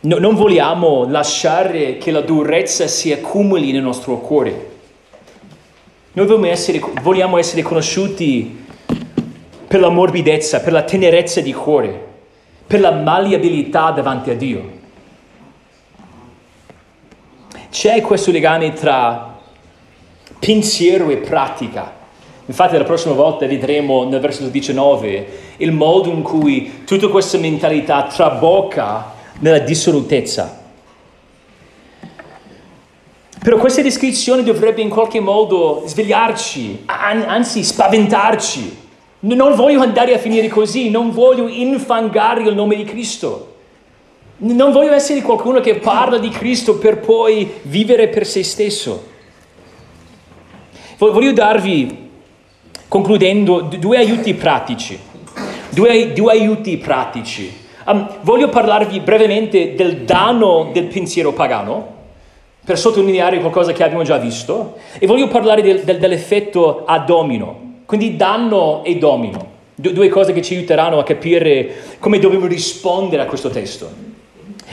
[0.00, 4.70] No, non vogliamo lasciare che la durezza si accumuli nel nostro cuore.
[6.12, 8.62] Noi vogliamo essere, vogliamo essere conosciuti
[9.66, 12.06] per la morbidezza, per la tenerezza di cuore,
[12.66, 14.70] per la malleabilità davanti a Dio.
[17.70, 19.40] C'è questo legame tra
[20.38, 22.00] pensiero e pratica.
[22.52, 28.02] Infatti la prossima volta vedremo nel versetto 19 il modo in cui tutta questa mentalità
[28.02, 30.60] trabocca nella dissolutezza.
[33.42, 38.76] Però questa descrizione dovrebbe in qualche modo svegliarci, anzi spaventarci.
[39.20, 43.54] Non voglio andare a finire così, non voglio infangare il nome di Cristo.
[44.36, 49.08] Non voglio essere qualcuno che parla di Cristo per poi vivere per se stesso.
[50.98, 52.10] Voglio darvi,
[52.92, 54.98] concludendo, due aiuti pratici.
[55.70, 57.50] Due, due aiuti pratici.
[57.86, 62.00] Um, voglio parlarvi brevemente del danno del pensiero pagano
[62.62, 67.76] per sottolineare qualcosa che abbiamo già visto e voglio parlare del, del, dell'effetto a domino,
[67.86, 73.24] quindi danno e domino, due cose che ci aiuteranno a capire come dobbiamo rispondere a
[73.24, 73.90] questo testo.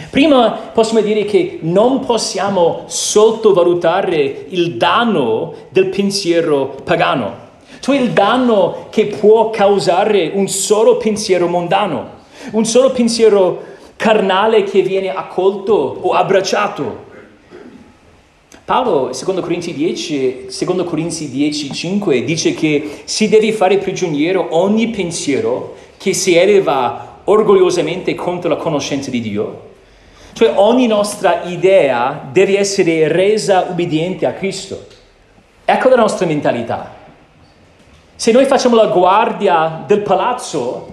[0.10, 7.48] Prima possiamo dire che non possiamo sottovalutare il danno del pensiero pagano,
[7.90, 12.18] cioè il danno che può causare un solo pensiero mondano,
[12.52, 13.64] un solo pensiero
[13.96, 17.08] carnale che viene accolto o abbracciato.
[18.64, 24.90] Paolo, secondo Corinzi 10, secondo Corinzi 10, 5, dice che si deve fare prigioniero ogni
[24.90, 29.62] pensiero che si eleva orgogliosamente contro la conoscenza di Dio.
[30.34, 34.86] Cioè ogni nostra idea deve essere resa ubbidiente a Cristo.
[35.66, 36.98] Ecco la nostra mentalità.
[38.20, 40.90] Se noi facciamo la guardia del palazzo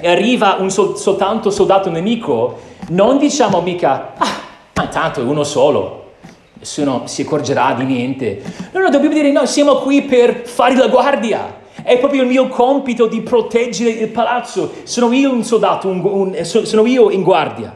[0.00, 2.58] e arriva un sol- soltanto soldato nemico,
[2.88, 6.14] non diciamo mica, ah, tanto è uno solo,
[6.54, 8.42] nessuno si accorgerà di niente.
[8.72, 11.60] No, no, dobbiamo dire no, siamo qui per fare la guardia.
[11.80, 14.72] È proprio il mio compito di proteggere il palazzo.
[14.82, 17.72] Sono io un soldato, un, un, sono io in guardia.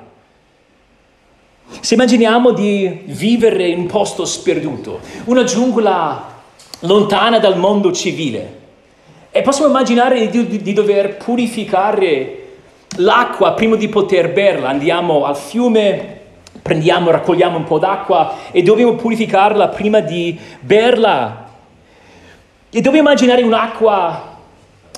[1.79, 6.35] Se immaginiamo di vivere in un posto sperduto, una giungla
[6.81, 8.58] lontana dal mondo civile,
[9.39, 12.47] e possiamo immaginare di, di, di dover purificare
[12.97, 16.23] l'acqua prima di poter berla, andiamo al fiume,
[16.61, 21.51] prendiamo, raccogliamo un po' d'acqua e dobbiamo purificarla prima di berla.
[22.69, 24.39] E dobbiamo immaginare un'acqua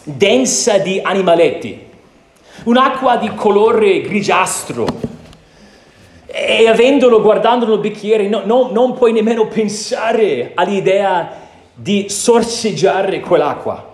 [0.05, 1.87] densa di animaletti,
[2.65, 4.87] un'acqua di colore grigiastro.
[6.25, 11.31] E avendolo, guardandolo nel bicchiere, no, no, non puoi nemmeno pensare all'idea
[11.75, 13.89] di sorseggiare quell'acqua.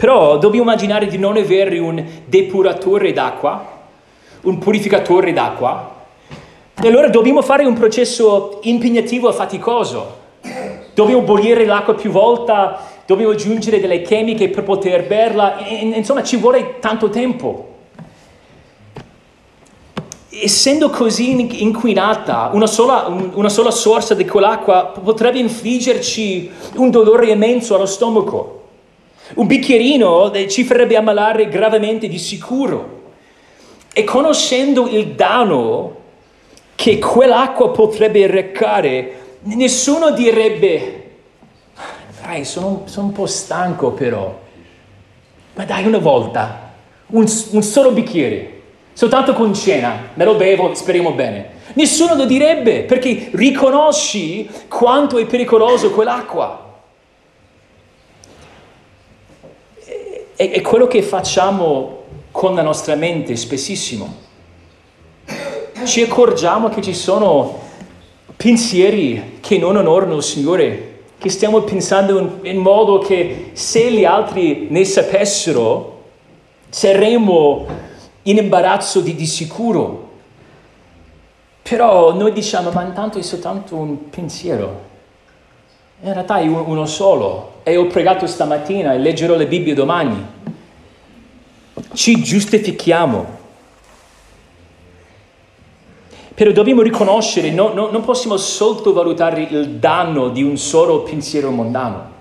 [0.00, 3.62] Però dobbiamo immaginare di non avere un depuratore d'acqua,
[4.44, 5.94] un purificatore d'acqua,
[6.82, 10.16] e allora dobbiamo fare un processo impegnativo e faticoso.
[10.94, 12.54] Dobbiamo bollire l'acqua più volte,
[13.04, 17.68] dobbiamo aggiungere delle chimiche per poter berla, insomma ci vuole tanto tempo.
[20.30, 27.74] Essendo così inquinata, una sola, una sola sorsa di quell'acqua potrebbe infliggerci un dolore immenso
[27.74, 28.59] allo stomaco.
[29.34, 32.98] Un bicchierino ci farebbe ammalare gravemente di sicuro.
[33.92, 35.96] E conoscendo il danno
[36.74, 41.10] che quell'acqua potrebbe recare, nessuno direbbe,
[42.22, 44.38] dai, sono, sono un po' stanco però,
[45.54, 46.72] ma dai una volta,
[47.08, 48.62] un, un solo bicchiere,
[48.92, 51.58] soltanto con cena, me lo bevo, speriamo bene.
[51.74, 56.69] Nessuno lo direbbe perché riconosci quanto è pericoloso quell'acqua.
[60.40, 61.98] È, quello che facciamo
[62.30, 64.14] con la nostra mente spessissimo.
[65.84, 67.58] Ci accorgiamo che ci sono
[68.38, 74.06] pensieri che non onorano il Signore, che stiamo pensando in, in modo che se gli
[74.06, 76.04] altri ne sapessero,
[76.70, 77.66] saremmo
[78.22, 80.08] in imbarazzo di, di sicuro.
[81.60, 84.88] Però noi diciamo, ma intanto è soltanto un pensiero.
[86.02, 87.52] In realtà è uno solo.
[87.62, 90.38] E ho pregato stamattina e leggerò le Bibbie domani
[91.92, 93.38] ci giustifichiamo.
[96.34, 102.18] Però dobbiamo riconoscere, no, no, non possiamo sottovalutare il danno di un solo pensiero mondano.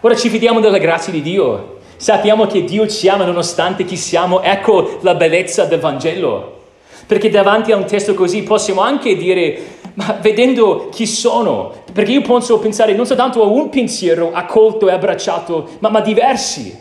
[0.00, 4.40] Ora ci fidiamo della grazia di Dio, sappiamo che Dio ci ama nonostante chi siamo,
[4.40, 6.58] ecco la bellezza del Vangelo.
[7.06, 12.22] Perché davanti a un testo così possiamo anche dire, ma vedendo chi sono, perché io
[12.22, 16.76] posso pensare non soltanto a un pensiero accolto e abbracciato, ma, ma diversi.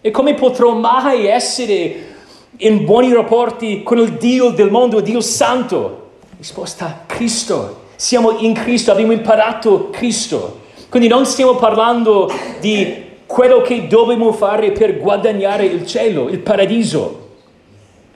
[0.00, 2.10] E come potrò mai essere
[2.58, 6.10] in buoni rapporti con il Dio del mondo, il Dio santo?
[6.36, 7.80] Risposta, Cristo.
[7.96, 10.60] Siamo in Cristo, abbiamo imparato Cristo.
[10.88, 12.30] Quindi non stiamo parlando
[12.60, 17.21] di quello che dobbiamo fare per guadagnare il cielo, il paradiso.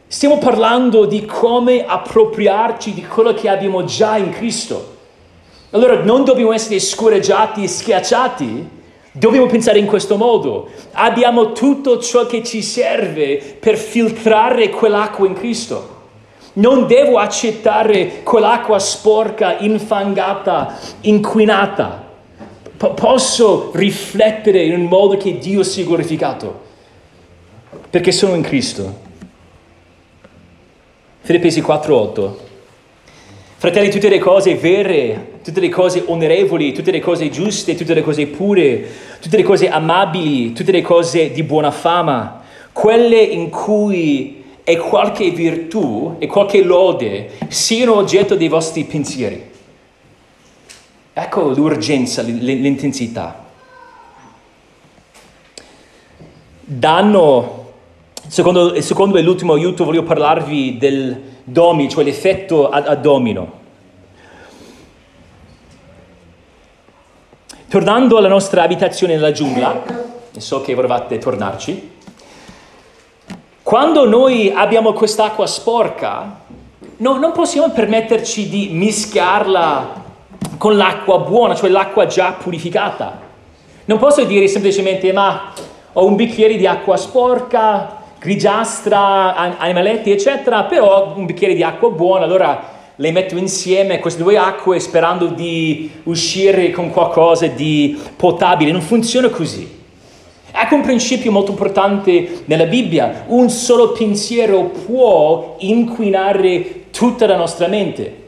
[0.09, 4.95] Stiamo parlando di come appropriarci di quello che abbiamo già in Cristo.
[5.71, 8.75] Allora non dobbiamo essere scoraggiati e schiacciati,
[9.19, 10.69] Dobbiamo pensare in questo modo.
[10.93, 15.95] Abbiamo tutto ciò che ci serve per filtrare quell'acqua in Cristo.
[16.55, 22.05] Non devo accettare quell'acqua sporca, infangata, inquinata.
[22.77, 26.61] P- posso riflettere in un modo che Dio sia glorificato,
[27.89, 29.06] perché sono in Cristo.
[31.27, 32.37] Filippesi 4:8.
[33.57, 38.03] Fratelli, tutte le cose vere, tutte le cose onorevoli, tutte le cose giuste, tutte le
[38.03, 38.87] cose pure,
[39.21, 45.31] tutte le cose amabili, tutte le cose di buona fama, quelle in cui è qualche
[45.31, 49.51] virtù e qualche lode siano oggetto dei vostri pensieri.
[51.13, 53.47] Ecco l'urgenza, l'intensità.
[56.61, 57.66] Danno,
[58.27, 63.65] secondo, secondo l'ultimo aiuto voglio parlarvi del domi, cioè l'effetto a, a domino.
[67.69, 69.83] Tornando alla nostra abitazione nella giungla,
[70.37, 71.95] so che vorrete tornarci,
[73.63, 76.41] quando noi abbiamo quest'acqua sporca,
[76.99, 80.05] no, non possiamo permetterci di mischiarla
[80.57, 83.21] con l'acqua buona, cioè l'acqua già purificata.
[83.87, 85.53] Non posso dire semplicemente ma
[85.93, 92.25] ho un bicchiere di acqua sporca, grigiastra, animaletti, eccetera, però un bicchiere di acqua buona,
[92.25, 98.73] allora le metto insieme queste due acque sperando di uscire con qualcosa di potabile.
[98.73, 99.75] Non funziona così.
[100.51, 103.25] Ecco un principio molto importante nella Bibbia.
[103.27, 108.25] Un solo pensiero può inquinare tutta la nostra mente.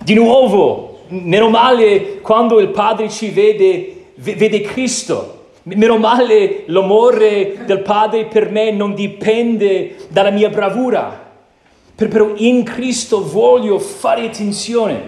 [0.00, 5.37] Di nuovo, meno male quando il Padre ci vede, vede Cristo.
[5.74, 11.26] Meno male l'amore del Padre per me non dipende dalla mia bravura.
[11.94, 15.00] Però in Cristo voglio fare attenzione,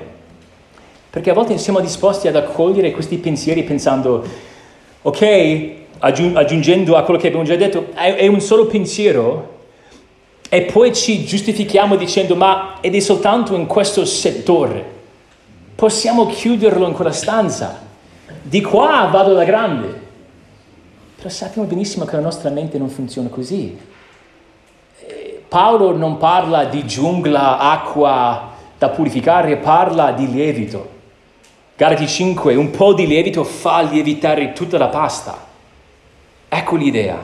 [1.09, 4.25] perché a volte siamo disposti ad accogliere questi pensieri pensando,
[5.03, 9.59] ok, aggiungendo a quello che abbiamo già detto, è un solo pensiero,
[10.49, 14.85] e poi ci giustifichiamo dicendo, ma ed è soltanto in questo settore,
[15.77, 17.81] possiamo chiuderlo in quella stanza,
[18.43, 20.09] di qua vado alla grande,
[21.21, 23.79] però sappiamo benissimo che la nostra mente non funziona così.
[25.47, 30.89] Paolo non parla di giungla, acqua da purificare, parla di lievito.
[31.77, 35.47] Galati 5, un po' di lievito fa lievitare tutta la pasta.
[36.49, 37.19] Ecco l'idea.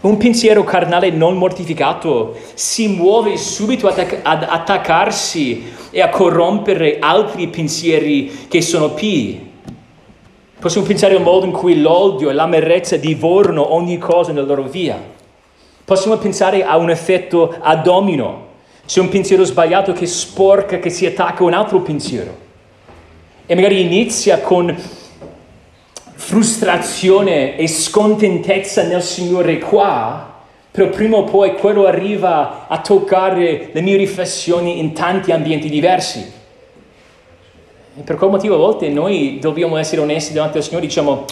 [0.00, 8.46] Un pensiero carnale non mortificato si muove subito ad attaccarsi e a corrompere altri pensieri
[8.48, 9.49] che sono pii.
[10.60, 15.00] Possiamo pensare al modo in cui l'odio e l'amarezza divorano ogni cosa nella loro via.
[15.82, 18.48] Possiamo pensare a un effetto a domino.
[18.84, 22.36] C'è un pensiero sbagliato che sporca, che si attacca a un altro pensiero.
[23.46, 24.76] E magari inizia con
[26.12, 33.80] frustrazione e scontentezza nel Signore qua, però prima o poi quello arriva a toccare le
[33.80, 36.38] mie riflessioni in tanti ambienti diversi.
[38.00, 41.26] E per quel motivo a volte noi dobbiamo essere onesti davanti al Signore, diciamo,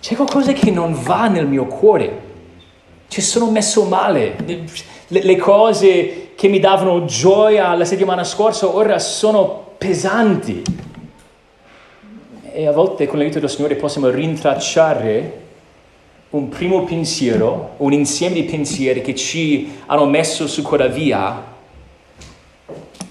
[0.00, 2.26] c'è qualcosa che non va nel mio cuore
[3.08, 4.36] ci sono messo male.
[5.08, 10.62] Le, le cose che mi davano gioia la settimana scorsa ora sono pesanti.
[12.52, 15.46] E a volte con l'aiuto del Signore possiamo rintracciare
[16.30, 21.56] un primo pensiero, un insieme di pensieri che ci hanno messo su quella via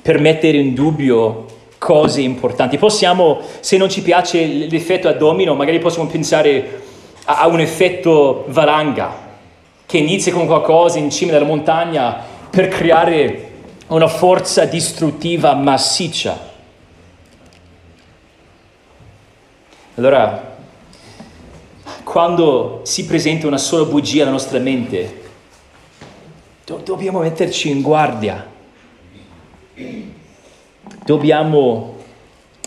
[0.01, 1.46] per mettere in dubbio
[1.87, 2.77] cose importanti.
[2.77, 6.81] Possiamo, se non ci piace l'effetto a domino, magari possiamo pensare
[7.23, 9.25] a, a un effetto valanga
[9.85, 13.51] che inizia con qualcosa in cima della montagna per creare
[13.87, 16.37] una forza distruttiva massiccia.
[19.95, 20.57] Allora,
[22.03, 25.21] quando si presenta una sola bugia alla nostra mente,
[26.65, 28.45] do- dobbiamo metterci in guardia.
[31.07, 31.93] Dobbiamo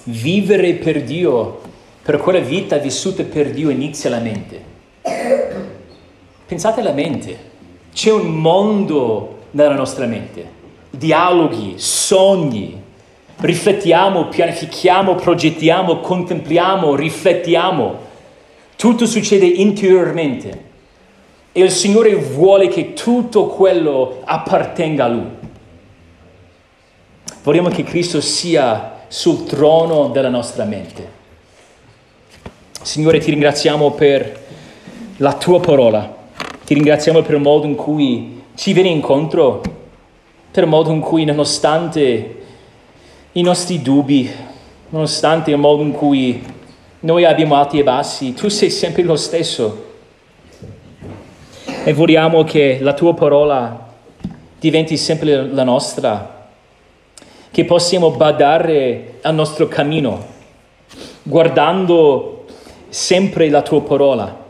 [0.05, 1.61] vivere per Dio,
[2.03, 4.59] per quella vita vissuta per Dio inizialmente.
[6.47, 7.37] Pensate alla mente.
[7.93, 10.43] C'è un mondo nella nostra mente.
[10.89, 12.83] Dialoghi, sogni.
[13.37, 17.95] Riflettiamo, pianifichiamo, progettiamo, contempliamo, riflettiamo.
[18.75, 20.65] Tutto succede interiormente.
[21.53, 25.40] E il Signore vuole che tutto quello appartenga a Lui.
[27.43, 31.09] Vogliamo che Cristo sia sul trono della nostra mente.
[32.83, 34.41] Signore, ti ringraziamo per
[35.17, 36.17] la tua parola.
[36.65, 39.63] Ti ringraziamo per il modo in cui ci vieni incontro,
[40.51, 42.43] per il modo in cui nonostante
[43.33, 44.31] i nostri dubbi,
[44.91, 46.45] nonostante il modo in cui
[47.01, 49.87] noi abbiamo alti e bassi, tu sei sempre lo stesso.
[51.85, 53.89] E vogliamo che la tua parola
[54.59, 56.40] diventi sempre la nostra,
[57.51, 60.25] che possiamo badare al nostro cammino,
[61.23, 62.45] guardando
[62.89, 64.45] sempre la tua parola,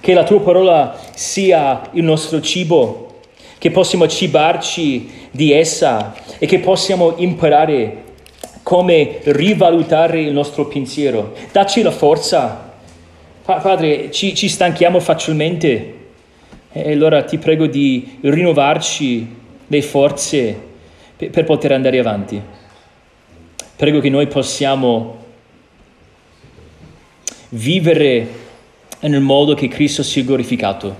[0.00, 3.06] che la tua parola sia il nostro cibo,
[3.58, 8.04] che possiamo cibarci di essa e che possiamo imparare
[8.62, 11.34] come rivalutare il nostro pensiero.
[11.50, 12.68] Dacci la forza.
[13.42, 15.94] Padre, ci, ci stanchiamo facilmente
[16.72, 20.68] e allora ti prego di rinnovarci le forze
[21.28, 22.40] per poter andare avanti.
[23.76, 25.18] Prego che noi possiamo
[27.50, 28.28] vivere
[29.00, 30.94] nel modo che Cristo sia glorificato,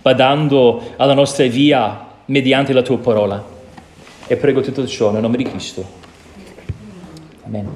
[0.00, 3.44] badando alla nostra via mediante la tua parola.
[4.26, 5.84] E prego tutto ciò nel nome di Cristo.
[7.44, 7.70] Amen.